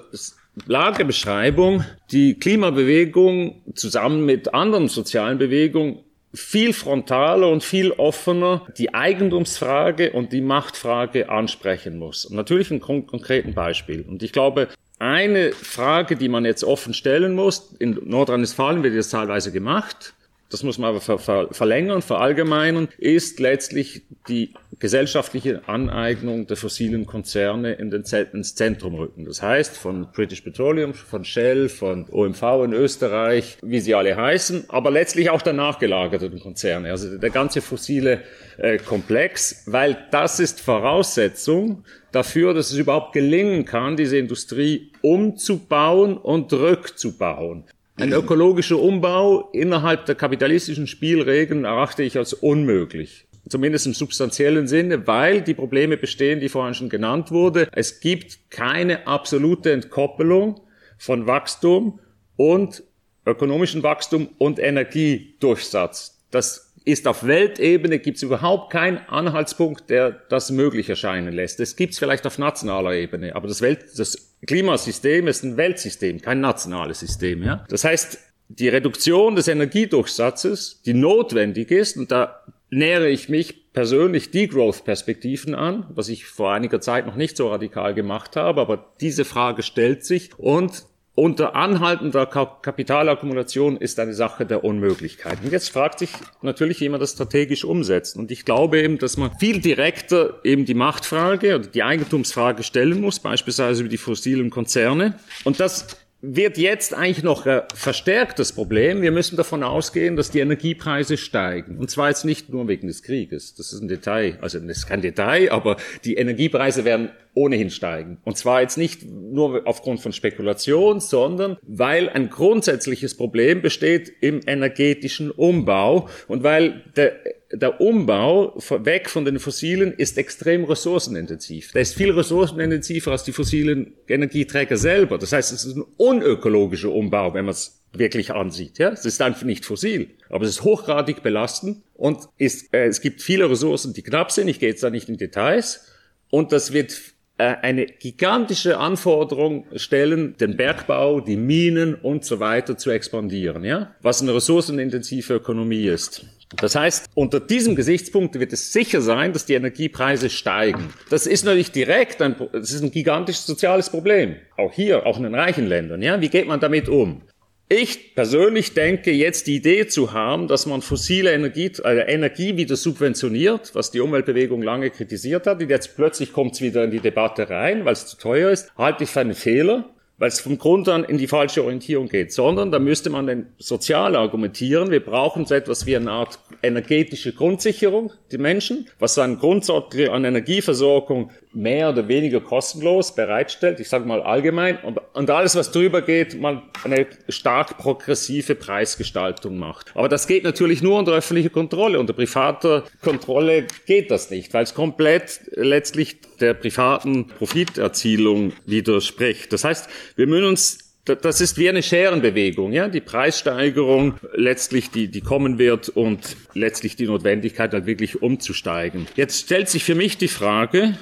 Lagebeschreibung 0.66 1.84
die 2.10 2.38
Klimabewegung 2.38 3.62
zusammen 3.74 4.24
mit 4.24 4.54
anderen 4.54 4.88
sozialen 4.88 5.38
Bewegungen 5.38 6.00
viel 6.34 6.72
frontaler 6.72 7.50
und 7.50 7.64
viel 7.64 7.92
offener 7.92 8.66
die 8.76 8.94
Eigentumsfrage 8.94 10.12
und 10.12 10.32
die 10.32 10.40
Machtfrage 10.40 11.30
ansprechen 11.30 11.98
muss. 11.98 12.26
Und 12.26 12.36
natürlich 12.36 12.70
ein 12.70 12.80
konkreten 12.80 13.54
Beispiel. 13.54 14.02
Und 14.02 14.22
ich 14.22 14.32
glaube, 14.32 14.68
eine 14.98 15.52
Frage, 15.52 16.16
die 16.16 16.28
man 16.28 16.44
jetzt 16.44 16.64
offen 16.64 16.92
stellen 16.92 17.34
muss, 17.34 17.74
in 17.78 17.98
Nordrhein-Westfalen 18.04 18.82
wird 18.82 18.96
das 18.96 19.10
teilweise 19.10 19.52
gemacht, 19.52 20.14
das 20.50 20.62
muss 20.62 20.78
man 20.78 20.90
aber 20.90 21.00
ver 21.00 21.18
ver 21.18 21.48
verlängern, 21.50 22.00
verallgemeinern, 22.00 22.88
ist 22.96 23.38
letztlich 23.38 24.02
die 24.28 24.54
gesellschaftliche 24.78 25.68
Aneignung 25.68 26.46
der 26.46 26.56
fossilen 26.56 27.06
Konzerne 27.06 27.74
in 27.74 27.90
den 27.90 28.04
ins 28.32 28.54
Zentrum 28.54 28.94
rücken. 28.94 29.24
Das 29.24 29.42
heißt, 29.42 29.76
von 29.76 30.08
British 30.12 30.40
Petroleum, 30.40 30.94
von 30.94 31.24
Shell, 31.24 31.68
von 31.68 32.06
OMV 32.10 32.42
in 32.64 32.72
Österreich, 32.72 33.58
wie 33.62 33.80
sie 33.80 33.94
alle 33.94 34.16
heißen, 34.16 34.64
aber 34.68 34.90
letztlich 34.90 35.30
auch 35.30 35.42
der 35.42 35.52
nachgelagerten 35.52 36.40
Konzerne, 36.40 36.90
also 36.90 37.18
der 37.18 37.30
ganze 37.30 37.60
fossile 37.60 38.22
äh, 38.56 38.78
Komplex, 38.78 39.64
weil 39.66 40.06
das 40.10 40.40
ist 40.40 40.60
Voraussetzung 40.60 41.84
dafür, 42.12 42.54
dass 42.54 42.70
es 42.70 42.78
überhaupt 42.78 43.12
gelingen 43.12 43.64
kann, 43.64 43.96
diese 43.96 44.16
Industrie 44.16 44.92
umzubauen 45.02 46.16
und 46.16 46.52
rückzubauen. 46.52 47.64
Ein 48.00 48.12
ökologischer 48.12 48.78
Umbau 48.78 49.50
innerhalb 49.52 50.06
der 50.06 50.14
kapitalistischen 50.14 50.86
Spielregeln 50.86 51.64
erachte 51.64 52.04
ich 52.04 52.16
als 52.16 52.32
unmöglich. 52.32 53.26
Zumindest 53.48 53.86
im 53.86 53.94
substanziellen 53.94 54.68
Sinne, 54.68 55.08
weil 55.08 55.42
die 55.42 55.54
Probleme 55.54 55.96
bestehen, 55.96 56.38
die 56.38 56.48
vorhin 56.48 56.74
schon 56.74 56.90
genannt 56.90 57.32
wurde. 57.32 57.68
Es 57.72 57.98
gibt 57.98 58.50
keine 58.50 59.08
absolute 59.08 59.72
Entkoppelung 59.72 60.60
von 60.96 61.26
Wachstum 61.26 61.98
und 62.36 62.84
ökonomischem 63.26 63.82
Wachstum 63.82 64.28
und 64.38 64.60
Energiedurchsatz. 64.60 66.24
Das 66.30 66.67
ist 66.88 67.06
auf 67.06 67.26
Weltebene 67.26 67.98
gibt 67.98 68.16
es 68.16 68.22
überhaupt 68.22 68.72
keinen 68.72 68.96
Anhaltspunkt, 68.96 69.90
der 69.90 70.10
das 70.10 70.50
möglich 70.50 70.88
erscheinen 70.88 71.34
lässt. 71.34 71.60
Es 71.60 71.76
gibt 71.76 71.92
es 71.92 71.98
vielleicht 71.98 72.26
auf 72.26 72.38
nationaler 72.38 72.94
Ebene, 72.94 73.36
aber 73.36 73.46
das, 73.46 73.60
Welt, 73.60 73.84
das 73.96 74.34
Klimasystem 74.46 75.26
ist 75.28 75.44
ein 75.44 75.58
Weltsystem, 75.58 76.22
kein 76.22 76.40
nationales 76.40 77.00
System. 77.00 77.42
Ja? 77.42 77.66
Das 77.68 77.84
heißt, 77.84 78.18
die 78.48 78.70
Reduktion 78.70 79.36
des 79.36 79.48
Energiedurchsatzes, 79.48 80.80
die 80.86 80.94
notwendig 80.94 81.70
ist, 81.70 81.98
und 81.98 82.10
da 82.10 82.42
nähere 82.70 83.10
ich 83.10 83.28
mich 83.28 83.70
persönlich 83.74 84.30
die 84.30 84.48
Growth-Perspektiven 84.48 85.54
an, 85.54 85.86
was 85.90 86.08
ich 86.08 86.24
vor 86.24 86.52
einiger 86.52 86.80
Zeit 86.80 87.06
noch 87.06 87.16
nicht 87.16 87.36
so 87.36 87.50
radikal 87.50 87.92
gemacht 87.92 88.34
habe, 88.34 88.62
aber 88.62 88.94
diese 89.02 89.26
Frage 89.26 89.62
stellt 89.62 90.06
sich 90.06 90.30
und 90.38 90.84
unter 91.18 91.56
anhaltender 91.56 92.26
Kapitalakkumulation 92.26 93.76
ist 93.76 93.98
eine 93.98 94.14
Sache 94.14 94.46
der 94.46 94.62
Unmöglichkeit. 94.62 95.38
Und 95.42 95.50
jetzt 95.50 95.70
fragt 95.70 95.98
sich 95.98 96.10
natürlich, 96.42 96.80
wie 96.80 96.88
man 96.88 97.00
das 97.00 97.12
strategisch 97.12 97.64
umsetzt. 97.64 98.16
Und 98.16 98.30
ich 98.30 98.44
glaube 98.44 98.80
eben, 98.80 98.98
dass 98.98 99.16
man 99.16 99.36
viel 99.36 99.60
direkter 99.60 100.38
eben 100.44 100.64
die 100.64 100.74
Machtfrage 100.74 101.56
oder 101.56 101.66
die 101.66 101.82
Eigentumsfrage 101.82 102.62
stellen 102.62 103.00
muss, 103.00 103.18
beispielsweise 103.18 103.80
über 103.82 103.90
die 103.90 103.98
fossilen 103.98 104.50
Konzerne. 104.50 105.18
Und 105.42 105.58
das 105.58 105.88
wird 106.20 106.58
jetzt 106.58 106.94
eigentlich 106.94 107.22
noch 107.22 107.46
äh, 107.46 107.62
verstärkt 107.74 108.40
das 108.40 108.52
Problem. 108.52 109.02
Wir 109.02 109.12
müssen 109.12 109.36
davon 109.36 109.62
ausgehen, 109.62 110.16
dass 110.16 110.30
die 110.30 110.40
Energiepreise 110.40 111.16
steigen. 111.16 111.78
Und 111.78 111.90
zwar 111.90 112.08
jetzt 112.08 112.24
nicht 112.24 112.48
nur 112.48 112.66
wegen 112.66 112.88
des 112.88 113.02
Krieges. 113.04 113.54
Das 113.54 113.72
ist 113.72 113.80
ein 113.80 113.88
Detail. 113.88 114.36
Also 114.40 114.58
das 114.58 114.78
ist 114.78 114.86
kein 114.88 115.00
Detail, 115.00 115.52
aber 115.52 115.76
die 116.04 116.14
Energiepreise 116.14 116.84
werden 116.84 117.10
ohnehin 117.34 117.70
steigen. 117.70 118.18
Und 118.24 118.36
zwar 118.36 118.62
jetzt 118.62 118.76
nicht 118.76 119.04
nur 119.08 119.62
aufgrund 119.64 120.00
von 120.00 120.12
Spekulation, 120.12 120.98
sondern 120.98 121.56
weil 121.62 122.08
ein 122.08 122.30
grundsätzliches 122.30 123.16
Problem 123.16 123.62
besteht 123.62 124.12
im 124.20 124.40
energetischen 124.44 125.30
Umbau 125.30 126.08
und 126.26 126.42
weil 126.42 126.82
der 126.96 127.12
der 127.50 127.80
Umbau 127.80 128.58
weg 128.84 129.08
von 129.08 129.24
den 129.24 129.38
fossilen 129.38 129.92
ist 129.92 130.18
extrem 130.18 130.64
ressourcenintensiv. 130.64 131.72
Der 131.72 131.82
ist 131.82 131.94
viel 131.94 132.10
ressourcenintensiver 132.10 133.10
als 133.10 133.24
die 133.24 133.32
fossilen 133.32 133.94
Energieträger 134.06 134.76
selber. 134.76 135.16
Das 135.16 135.32
heißt, 135.32 135.52
es 135.52 135.64
ist 135.64 135.76
ein 135.76 135.84
unökologischer 135.96 136.92
Umbau, 136.92 137.32
wenn 137.32 137.46
man 137.46 137.52
es 137.52 137.82
wirklich 137.92 138.32
ansieht. 138.32 138.78
Ja, 138.78 138.90
es 138.90 139.06
ist 139.06 139.22
einfach 139.22 139.44
nicht 139.44 139.64
fossil, 139.64 140.10
aber 140.28 140.44
es 140.44 140.50
ist 140.50 140.64
hochgradig 140.64 141.22
belastend 141.22 141.82
und 141.94 142.28
ist, 142.36 142.72
äh, 142.74 142.86
es 142.86 143.00
gibt 143.00 143.22
viele 143.22 143.48
Ressourcen, 143.48 143.94
die 143.94 144.02
knapp 144.02 144.30
sind. 144.30 144.48
Ich 144.48 144.60
gehe 144.60 144.68
jetzt 144.68 144.82
da 144.82 144.90
nicht 144.90 145.08
in 145.08 145.16
Details 145.16 145.86
und 146.28 146.52
das 146.52 146.74
wird 146.74 147.00
äh, 147.38 147.44
eine 147.62 147.86
gigantische 147.86 148.76
Anforderung 148.76 149.64
stellen, 149.74 150.36
den 150.36 150.58
Bergbau, 150.58 151.20
die 151.20 151.36
Minen 151.36 151.94
und 151.94 152.26
so 152.26 152.40
weiter 152.40 152.76
zu 152.76 152.90
expandieren, 152.90 153.64
ja, 153.64 153.94
was 154.02 154.20
eine 154.20 154.34
ressourcenintensive 154.34 155.34
Ökonomie 155.34 155.86
ist. 155.86 156.26
Das 156.56 156.74
heißt, 156.74 157.10
unter 157.14 157.40
diesem 157.40 157.76
Gesichtspunkt 157.76 158.38
wird 158.38 158.52
es 158.52 158.72
sicher 158.72 159.00
sein, 159.00 159.32
dass 159.32 159.44
die 159.44 159.54
Energiepreise 159.54 160.30
steigen. 160.30 160.92
Das 161.10 161.26
ist 161.26 161.44
natürlich 161.44 161.72
direkt 161.72 162.22
ein, 162.22 162.36
das 162.52 162.72
ist 162.72 162.82
ein 162.82 162.90
gigantisches 162.90 163.46
soziales 163.46 163.90
Problem. 163.90 164.36
Auch 164.56 164.72
hier, 164.72 165.04
auch 165.06 165.18
in 165.18 165.24
den 165.24 165.34
reichen 165.34 165.66
Ländern. 165.66 166.00
Ja, 166.00 166.20
wie 166.20 166.28
geht 166.28 166.46
man 166.46 166.60
damit 166.60 166.88
um? 166.88 167.22
Ich 167.70 168.14
persönlich 168.14 168.72
denke, 168.72 169.10
jetzt 169.10 169.46
die 169.46 169.56
Idee 169.56 169.86
zu 169.86 170.14
haben, 170.14 170.48
dass 170.48 170.64
man 170.64 170.80
fossile 170.80 171.34
Energie, 171.34 171.70
äh, 171.84 172.10
Energie 172.10 172.56
wieder 172.56 172.76
subventioniert, 172.76 173.74
was 173.74 173.90
die 173.90 174.00
Umweltbewegung 174.00 174.62
lange 174.62 174.88
kritisiert 174.88 175.46
hat, 175.46 175.60
und 175.60 175.68
jetzt 175.68 175.94
plötzlich 175.94 176.32
kommt 176.32 176.54
es 176.54 176.62
wieder 176.62 176.84
in 176.84 176.90
die 176.90 177.00
Debatte 177.00 177.50
rein, 177.50 177.84
weil 177.84 177.92
es 177.92 178.06
zu 178.06 178.16
teuer 178.16 178.50
ist, 178.50 178.72
halte 178.78 179.04
ich 179.04 179.10
für 179.10 179.20
einen 179.20 179.34
Fehler 179.34 179.90
weil 180.18 180.28
es 180.28 180.40
vom 180.40 180.58
Grund 180.58 180.88
an 180.88 181.04
in 181.04 181.16
die 181.16 181.28
falsche 181.28 181.62
Orientierung 181.62 182.08
geht, 182.08 182.32
sondern 182.32 182.70
da 182.72 182.78
müsste 182.78 183.08
man 183.10 183.26
dann 183.26 183.46
sozial 183.58 184.16
argumentieren. 184.16 184.90
Wir 184.90 185.04
brauchen 185.04 185.46
so 185.46 185.54
etwas 185.54 185.86
wie 185.86 185.96
eine 185.96 186.10
Art 186.10 186.38
energetische 186.62 187.32
Grundsicherung, 187.32 188.12
die 188.32 188.38
Menschen, 188.38 188.88
was 188.98 189.18
ein 189.18 189.38
Grundsatz 189.38 189.94
an 190.10 190.24
Energieversorgung 190.24 191.30
mehr 191.52 191.90
oder 191.90 192.08
weniger 192.08 192.40
kostenlos 192.40 193.14
bereitstellt, 193.14 193.80
ich 193.80 193.88
sage 193.88 194.06
mal 194.06 194.22
allgemein, 194.22 194.78
und 195.14 195.30
alles, 195.30 195.56
was 195.56 195.70
drüber 195.70 196.02
geht, 196.02 196.40
man 196.40 196.62
eine 196.84 197.06
stark 197.28 197.78
progressive 197.78 198.54
Preisgestaltung 198.54 199.56
macht. 199.56 199.92
Aber 199.94 200.08
das 200.08 200.26
geht 200.26 200.44
natürlich 200.44 200.82
nur 200.82 200.98
unter 200.98 201.12
öffentlicher 201.12 201.50
Kontrolle. 201.50 201.98
Unter 201.98 202.12
privater 202.12 202.84
Kontrolle 203.02 203.66
geht 203.86 204.10
das 204.10 204.30
nicht, 204.30 204.52
weil 204.52 204.64
es 204.64 204.74
komplett 204.74 205.40
letztlich 205.54 206.18
der 206.40 206.54
privaten 206.54 207.28
Profiterzielung 207.28 208.52
widerspricht. 208.66 209.52
Das 209.52 209.64
heißt, 209.64 209.88
wir 210.16 210.26
müssen 210.26 210.46
uns 210.46 210.88
das 211.14 211.40
ist 211.40 211.56
wie 211.56 211.68
eine 211.68 211.82
Scherenbewegung, 211.82 212.72
ja, 212.72 212.88
die 212.88 213.00
Preissteigerung 213.00 214.14
letztlich, 214.34 214.90
die, 214.90 215.08
die 215.08 215.20
kommen 215.20 215.58
wird 215.58 215.88
und 215.88 216.36
letztlich 216.54 216.96
die 216.96 217.06
Notwendigkeit, 217.06 217.72
halt 217.72 217.86
wirklich 217.86 218.22
umzusteigen. 218.22 219.06
Jetzt 219.16 219.44
stellt 219.44 219.68
sich 219.68 219.84
für 219.84 219.94
mich 219.94 220.18
die 220.18 220.28
Frage, 220.28 220.98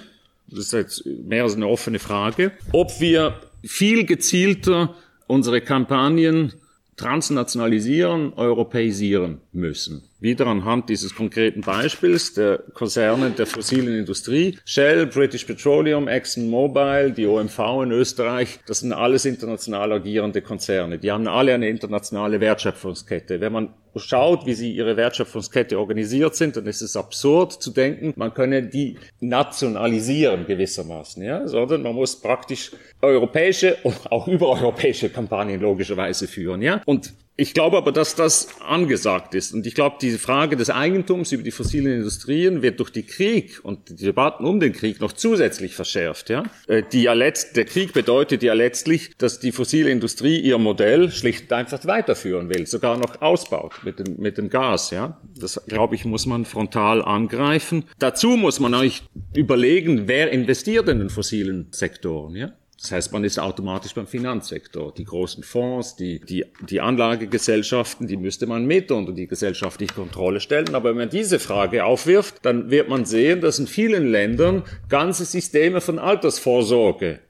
das 0.49 0.61
ist 0.61 0.73
jetzt 0.73 1.07
mehr 1.07 1.43
als 1.43 1.57
eine 1.57 1.67
offene 1.67 1.99
Frage, 1.99 2.53
ob 2.73 3.01
wir 3.01 3.41
viel 3.65 4.05
gezielter 4.05 4.95
unsere 5.27 5.61
Kampagnen 5.61 6.53
transnationalisieren, 6.97 8.33
europäisieren 8.35 9.41
müssen. 9.53 10.05
Wieder 10.21 10.47
anhand 10.47 10.89
dieses 10.89 11.15
konkreten 11.15 11.61
Beispiels 11.61 12.35
der 12.35 12.59
Konzerne 12.75 13.31
der 13.31 13.47
fossilen 13.47 13.99
Industrie. 13.99 14.59
Shell, 14.65 15.07
British 15.07 15.45
Petroleum, 15.45 16.09
ExxonMobil, 16.09 17.13
die 17.13 17.27
OMV 17.27 17.59
in 17.85 17.91
Österreich, 17.93 18.61
das 18.67 18.81
sind 18.81 18.93
alles 18.93 19.25
international 19.25 19.93
agierende 19.93 20.41
Konzerne. 20.41 20.99
Die 20.99 21.13
haben 21.13 21.29
alle 21.29 21.55
eine 21.55 21.69
internationale 21.69 22.41
Wertschöpfungskette. 22.41 23.41
Wenn 23.41 23.53
man 23.53 23.75
schaut, 23.97 24.47
wie 24.47 24.55
sie 24.55 24.73
ihre 24.73 24.97
Wertschöpfungskette 24.97 25.79
organisiert 25.79 26.35
sind, 26.35 26.57
dann 26.57 26.67
ist 26.67 26.83
es 26.83 26.97
absurd 26.97 27.53
zu 27.53 27.71
denken, 27.71 28.13
man 28.17 28.35
könne 28.35 28.63
die 28.63 28.99
nationalisieren 29.21 30.47
gewissermaßen, 30.47 31.23
ja, 31.23 31.47
sondern 31.47 31.83
man 31.83 31.95
muss 31.95 32.21
praktisch 32.21 32.73
europäische 33.01 33.77
und 33.83 34.11
auch 34.11 34.29
übereuropäische 34.29 35.09
Kampagnen 35.09 35.61
logischerweise 35.61 36.27
führen, 36.27 36.63
ja. 36.63 36.83
Und 36.85 37.15
ich 37.39 37.53
glaube 37.53 37.77
aber, 37.77 37.93
dass 37.93 38.15
das 38.15 38.49
angesagt 38.61 39.35
ist. 39.35 39.53
Und 39.53 39.67
ich 39.67 39.75
glaube, 39.75 39.97
diese 40.01 40.19
Frage 40.19 40.57
des 40.57 40.71
Eigentums 40.71 41.33
über 41.33 41.43
die 41.43 41.51
fossilen 41.51 41.93
Industrien 41.93 42.63
wird 42.63 42.81
durch 42.81 42.91
die 42.91 43.03
Krieg 43.03 43.61
und 43.63 43.91
die 43.91 44.07
Debatten 44.07 44.47
um 44.47 44.59
den 44.59 44.73
Krieg 44.73 45.01
noch 45.03 45.13
zusätzlich 45.13 45.75
verschärft. 45.75 46.31
Ja? 46.31 46.45
Äh, 46.67 46.83
die 46.91 47.03
ja 47.03 47.13
letzt, 47.13 47.57
der 47.57 47.67
Krieg 47.67 47.93
bedeutet 47.93 48.43
ja 48.43 48.55
letztlich, 48.55 49.11
dass 49.19 49.39
die 49.39 49.53
fossile 49.53 49.91
Industrie 49.91 50.41
ihr 50.41 50.57
Modell 50.57 51.11
schlicht 51.11 51.45
und 51.45 51.53
einfach 51.53 51.85
weiterführen 51.85 52.49
will, 52.49 52.67
sogar 52.67 52.97
noch 52.97 53.21
ausbaut 53.21 53.75
mit 53.85 53.99
dem, 53.99 54.17
mit 54.17 54.39
dem 54.39 54.49
Gas. 54.49 54.91
Ja? 54.91 55.21
Das, 55.39 55.61
glaube 55.67 55.95
ich, 55.95 56.07
muss 56.07 56.25
man 56.25 56.47
frontal 56.47 57.03
angreifen. 57.03 57.85
Dazu 57.99 58.31
muss 58.31 58.61
man 58.61 58.73
euch 58.73 59.03
überlegen, 59.35 60.09
wer 60.09 60.31
investiert 60.31 60.89
in 60.89 61.01
den 61.01 61.11
fossilen 61.11 61.69
Sektoren. 61.71 62.35
Ja? 62.35 62.53
Das 62.81 62.93
heißt, 62.93 63.13
man 63.13 63.25
ist 63.25 63.39
automatisch 63.39 63.95
beim 63.95 64.07
Finanzsektor. 64.07 64.93
Die 64.93 65.05
großen 65.05 65.43
Fonds, 65.43 65.97
die, 65.97 66.21
die, 66.21 66.45
die 66.69 66.81
Anlagegesellschaften, 66.81 68.07
die 68.07 68.19
müsste 68.19 68.47
man 68.47 68.67
mit 68.67 68.91
unter 68.91 69.13
die 69.13 69.27
gesellschaftliche 69.27 69.95
Kontrolle 69.95 70.41
stellen. 70.41 70.75
Aber 70.75 70.91
wenn 70.91 70.99
man 70.99 71.09
diese 71.09 71.39
Frage 71.39 71.85
aufwirft, 71.85 72.45
dann 72.45 72.71
wird 72.71 72.89
man 72.89 73.07
sehen, 73.07 73.41
dass 73.41 73.59
in 73.59 73.67
vielen 73.67 74.11
Ländern 74.11 74.63
ganze 74.91 75.25
Systeme 75.25 75.81
von 75.81 75.99
Altersvorsorge 75.99 77.21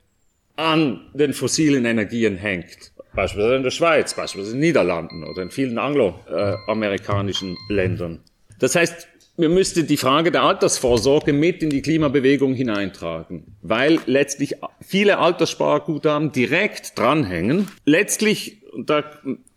an 0.56 1.10
den 1.14 1.32
fossilen 1.32 1.84
Energien 1.84 2.36
hängt. 2.36 2.92
Beispielsweise 3.14 3.56
in 3.56 3.62
der 3.62 3.70
Schweiz, 3.70 4.14
beispielsweise 4.14 4.56
in 4.56 4.60
den 4.60 4.68
Niederlanden 4.68 5.24
oder 5.24 5.42
in 5.42 5.50
vielen 5.50 5.78
angloamerikanischen 5.78 7.56
Ländern. 7.68 8.20
Das 8.58 8.74
heißt, 8.74 9.08
wir 9.36 9.48
müssten 9.48 9.86
die 9.86 9.96
Frage 9.96 10.30
der 10.30 10.42
Altersvorsorge 10.42 11.32
mit 11.32 11.62
in 11.62 11.70
die 11.70 11.82
Klimabewegung 11.82 12.54
hineintragen, 12.54 13.56
weil 13.62 14.00
letztlich 14.06 14.56
viele 14.80 15.18
Alterssparguthaben 15.18 16.32
direkt 16.32 16.98
dranhängen. 16.98 17.68
Letztlich, 17.84 18.62
da 18.84 19.04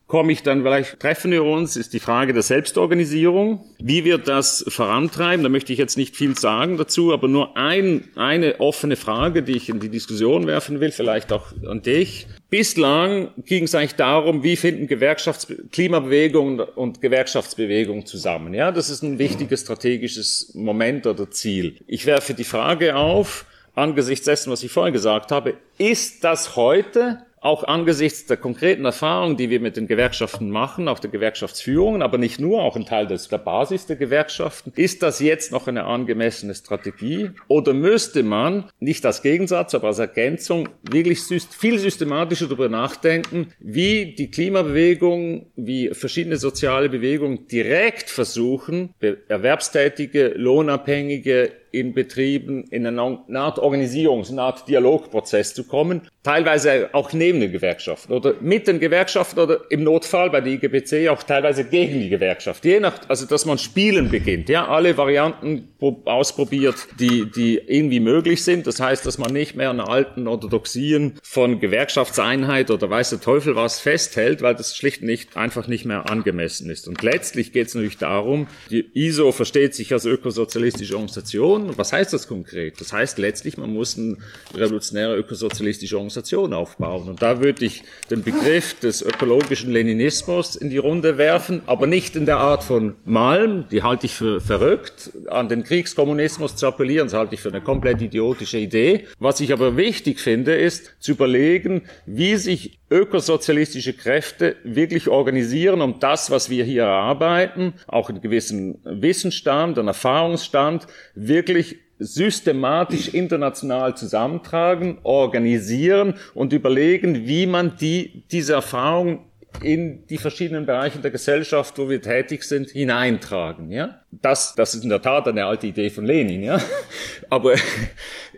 komme 0.09 0.31
ich 0.31 0.41
dann, 0.41 0.63
vielleicht 0.63 0.99
treffen 0.99 1.31
wir 1.31 1.43
uns, 1.43 1.77
ist 1.77 1.93
die 1.93 1.99
Frage 1.99 2.33
der 2.33 2.41
Selbstorganisierung. 2.41 3.63
Wie 3.77 4.03
wir 4.05 4.17
das 4.17 4.65
vorantreiben, 4.67 5.43
da 5.43 5.49
möchte 5.49 5.71
ich 5.71 5.77
jetzt 5.77 5.97
nicht 5.97 6.15
viel 6.15 6.37
sagen 6.37 6.77
dazu, 6.77 7.13
aber 7.13 7.27
nur 7.27 7.55
ein, 7.55 8.09
eine 8.15 8.59
offene 8.59 8.95
Frage, 8.95 9.43
die 9.43 9.55
ich 9.55 9.69
in 9.69 9.79
die 9.79 9.89
Diskussion 9.89 10.47
werfen 10.47 10.79
will, 10.79 10.91
vielleicht 10.91 11.31
auch 11.31 11.53
an 11.65 11.83
dich. 11.83 12.25
Bislang 12.49 13.29
ging 13.45 13.65
es 13.65 13.75
eigentlich 13.75 13.95
darum, 13.95 14.41
wie 14.41 14.55
finden 14.55 14.87
Gewerkschafts 14.87 15.47
Klimabewegung 15.71 16.59
und 16.59 17.01
Gewerkschaftsbewegung 17.01 18.07
zusammen. 18.07 18.55
Ja, 18.55 18.71
das 18.71 18.89
ist 18.89 19.03
ein 19.03 19.19
wichtiges 19.19 19.61
strategisches 19.61 20.53
Moment 20.55 21.05
oder 21.05 21.29
Ziel. 21.29 21.77
Ich 21.85 22.07
werfe 22.07 22.33
die 22.33 22.43
Frage 22.43 22.95
auf, 22.95 23.45
angesichts 23.75 24.25
dessen, 24.25 24.51
was 24.51 24.63
ich 24.63 24.71
vorhin 24.71 24.93
gesagt 24.93 25.31
habe, 25.31 25.53
ist 25.77 26.23
das 26.23 26.55
heute 26.55 27.19
auch 27.41 27.63
angesichts 27.63 28.25
der 28.25 28.37
konkreten 28.37 28.85
Erfahrungen, 28.85 29.37
die 29.37 29.49
wir 29.49 29.59
mit 29.59 29.77
den 29.77 29.87
Gewerkschaften 29.87 30.49
machen, 30.49 30.87
auch 30.87 30.99
der 30.99 31.09
Gewerkschaftsführung, 31.09 32.01
aber 32.01 32.17
nicht 32.17 32.39
nur, 32.39 32.61
auch 32.61 32.75
ein 32.75 32.85
Teil 32.85 33.07
des, 33.07 33.29
der 33.29 33.37
Basis 33.37 33.85
der 33.85 33.95
Gewerkschaften, 33.95 34.73
ist 34.75 35.03
das 35.03 35.19
jetzt 35.19 35.51
noch 35.51 35.67
eine 35.67 35.85
angemessene 35.85 36.53
Strategie? 36.53 37.31
Oder 37.47 37.73
müsste 37.73 38.23
man 38.23 38.65
nicht 38.79 39.05
als 39.05 39.21
Gegensatz, 39.21 39.73
aber 39.75 39.87
als 39.87 39.99
Ergänzung 39.99 40.69
wirklich 40.81 41.21
viel 41.21 41.79
systematischer 41.79 42.47
darüber 42.47 42.69
nachdenken, 42.69 43.53
wie 43.59 44.15
die 44.15 44.31
Klimabewegung, 44.31 45.51
wie 45.55 45.89
verschiedene 45.93 46.37
soziale 46.37 46.89
Bewegungen 46.89 47.47
direkt 47.47 48.09
versuchen, 48.09 48.93
erwerbstätige, 49.27 50.33
lohnabhängige 50.35 51.51
in 51.71 51.93
Betrieben 51.93 52.63
in 52.65 52.85
eine 52.85 53.01
Art 53.01 53.59
Organisierungs-, 53.59 54.31
eine 54.31 54.41
Art 54.41 54.67
Dialogprozess 54.67 55.53
zu 55.53 55.63
kommen, 55.63 56.01
teilweise 56.23 56.89
auch 56.93 57.13
neben 57.13 57.39
den 57.39 57.51
Gewerkschaften 57.51 58.11
oder 58.13 58.35
mit 58.41 58.67
den 58.67 58.79
Gewerkschaften 58.79 59.39
oder 59.39 59.61
im 59.69 59.83
Notfall 59.83 60.29
bei 60.29 60.41
der 60.41 60.53
IGBC 60.53 61.09
auch 61.09 61.23
teilweise 61.23 61.63
gegen 61.63 62.01
die 62.01 62.09
Gewerkschaft. 62.09 62.65
Je 62.65 62.79
nach, 62.79 62.99
also 63.07 63.25
dass 63.25 63.45
man 63.45 63.57
spielen 63.57 64.09
beginnt, 64.09 64.49
ja, 64.49 64.67
alle 64.67 64.97
Varianten 64.97 65.69
ausprobiert, 66.05 66.75
die, 66.99 67.31
die 67.31 67.57
irgendwie 67.57 67.99
möglich 67.99 68.43
sind. 68.43 68.67
Das 68.67 68.79
heißt, 68.79 69.05
dass 69.05 69.17
man 69.17 69.31
nicht 69.31 69.55
mehr 69.55 69.69
an 69.69 69.79
alten 69.79 70.27
Orthodoxien 70.27 71.13
von 71.23 71.59
Gewerkschaftseinheit 71.59 72.69
oder 72.69 72.89
weiß 72.89 73.11
der 73.11 73.21
Teufel 73.21 73.55
was 73.55 73.79
festhält, 73.79 74.41
weil 74.41 74.55
das 74.55 74.75
schlicht 74.75 75.01
nicht, 75.01 75.37
einfach 75.37 75.67
nicht 75.67 75.85
mehr 75.85 76.09
angemessen 76.09 76.69
ist. 76.69 76.87
Und 76.87 77.01
letztlich 77.01 77.53
geht 77.53 77.67
es 77.67 77.75
natürlich 77.75 77.97
darum, 77.97 78.47
die 78.69 78.85
ISO 78.93 79.31
versteht 79.31 79.73
sich 79.73 79.93
als 79.93 80.05
ökosozialistische 80.05 80.95
Organisation, 80.95 81.58
Organisation. 81.59 81.77
Was 81.77 81.93
heißt 81.93 82.13
das 82.13 82.27
konkret? 82.27 82.79
Das 82.79 82.93
heißt 82.93 83.17
letztlich, 83.17 83.57
man 83.57 83.73
muss 83.73 83.97
eine 83.97 84.17
revolutionäre 84.53 85.15
ökosozialistische 85.15 85.95
Organisation 85.95 86.53
aufbauen. 86.53 87.09
Und 87.09 87.21
da 87.21 87.41
würde 87.41 87.65
ich 87.65 87.83
den 88.09 88.23
Begriff 88.23 88.79
des 88.79 89.01
ökologischen 89.01 89.71
Leninismus 89.71 90.55
in 90.55 90.69
die 90.69 90.77
Runde 90.77 91.17
werfen, 91.17 91.61
aber 91.65 91.87
nicht 91.87 92.15
in 92.15 92.25
der 92.25 92.37
Art 92.37 92.63
von 92.63 92.95
Malm, 93.05 93.65
die 93.71 93.83
halte 93.83 94.05
ich 94.05 94.13
für 94.13 94.41
verrückt, 94.41 95.11
an 95.27 95.49
den 95.49 95.63
Kriegskommunismus 95.63 96.55
zu 96.55 96.67
appellieren, 96.67 97.07
das 97.07 97.13
halte 97.13 97.35
ich 97.35 97.41
für 97.41 97.49
eine 97.49 97.61
komplett 97.61 98.01
idiotische 98.01 98.57
Idee. 98.57 99.05
Was 99.19 99.39
ich 99.39 99.53
aber 99.53 99.77
wichtig 99.77 100.19
finde, 100.19 100.55
ist 100.55 100.91
zu 100.99 101.11
überlegen, 101.11 101.83
wie 102.05 102.35
sich 102.35 102.78
ökosozialistische 102.91 103.93
Kräfte 103.93 104.55
wirklich 104.63 105.07
organisieren, 105.07 105.81
um 105.81 105.99
das, 105.99 106.31
was 106.31 106.49
wir 106.49 106.63
hier 106.63 106.83
erarbeiten, 106.83 107.73
auch 107.87 108.09
einen 108.09 108.21
gewissen 108.21 108.79
Wissensstand, 108.83 109.77
einen 109.77 109.87
Erfahrungsstand, 109.89 110.87
wirklich 111.13 111.77
systematisch 111.99 113.09
international 113.09 113.95
zusammentragen, 113.95 114.99
organisieren 115.03 116.15
und 116.33 116.53
überlegen, 116.53 117.27
wie 117.27 117.45
man 117.45 117.75
die, 117.75 118.23
diese 118.31 118.53
Erfahrung 118.53 119.25
in 119.61 120.05
die 120.07 120.17
verschiedenen 120.17 120.65
Bereiche 120.65 120.99
der 120.99 121.11
Gesellschaft, 121.11 121.77
wo 121.77 121.89
wir 121.89 122.01
tätig 122.01 122.43
sind, 122.43 122.69
hineintragen. 122.69 123.71
Ja, 123.71 124.01
das, 124.11 124.55
das 124.55 124.73
ist 124.73 124.83
in 124.83 124.89
der 124.89 125.01
Tat 125.01 125.27
eine 125.27 125.45
alte 125.45 125.67
Idee 125.67 125.89
von 125.89 126.05
Lenin. 126.05 126.43
Ja, 126.43 126.61
aber 127.29 127.55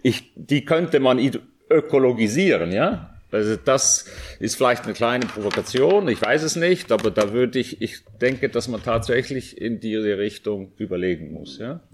ich, 0.01 0.31
die 0.35 0.65
könnte 0.65 0.99
man 0.99 1.19
ökologisieren. 1.69 2.71
Ja, 2.71 3.10
also 3.31 3.55
das 3.55 4.05
ist 4.39 4.55
vielleicht 4.55 4.83
eine 4.83 4.93
kleine 4.93 5.25
Provokation, 5.25 6.07
ich 6.07 6.21
weiß 6.21 6.43
es 6.43 6.55
nicht, 6.55 6.91
aber 6.91 7.11
da 7.11 7.33
würde 7.33 7.59
ich, 7.59 7.81
ich 7.81 8.03
denke, 8.21 8.49
dass 8.49 8.67
man 8.67 8.83
tatsächlich 8.83 9.59
in 9.59 9.79
diese 9.79 10.17
Richtung 10.17 10.73
überlegen 10.77 11.31
muss. 11.31 11.57
Ja? 11.57 11.81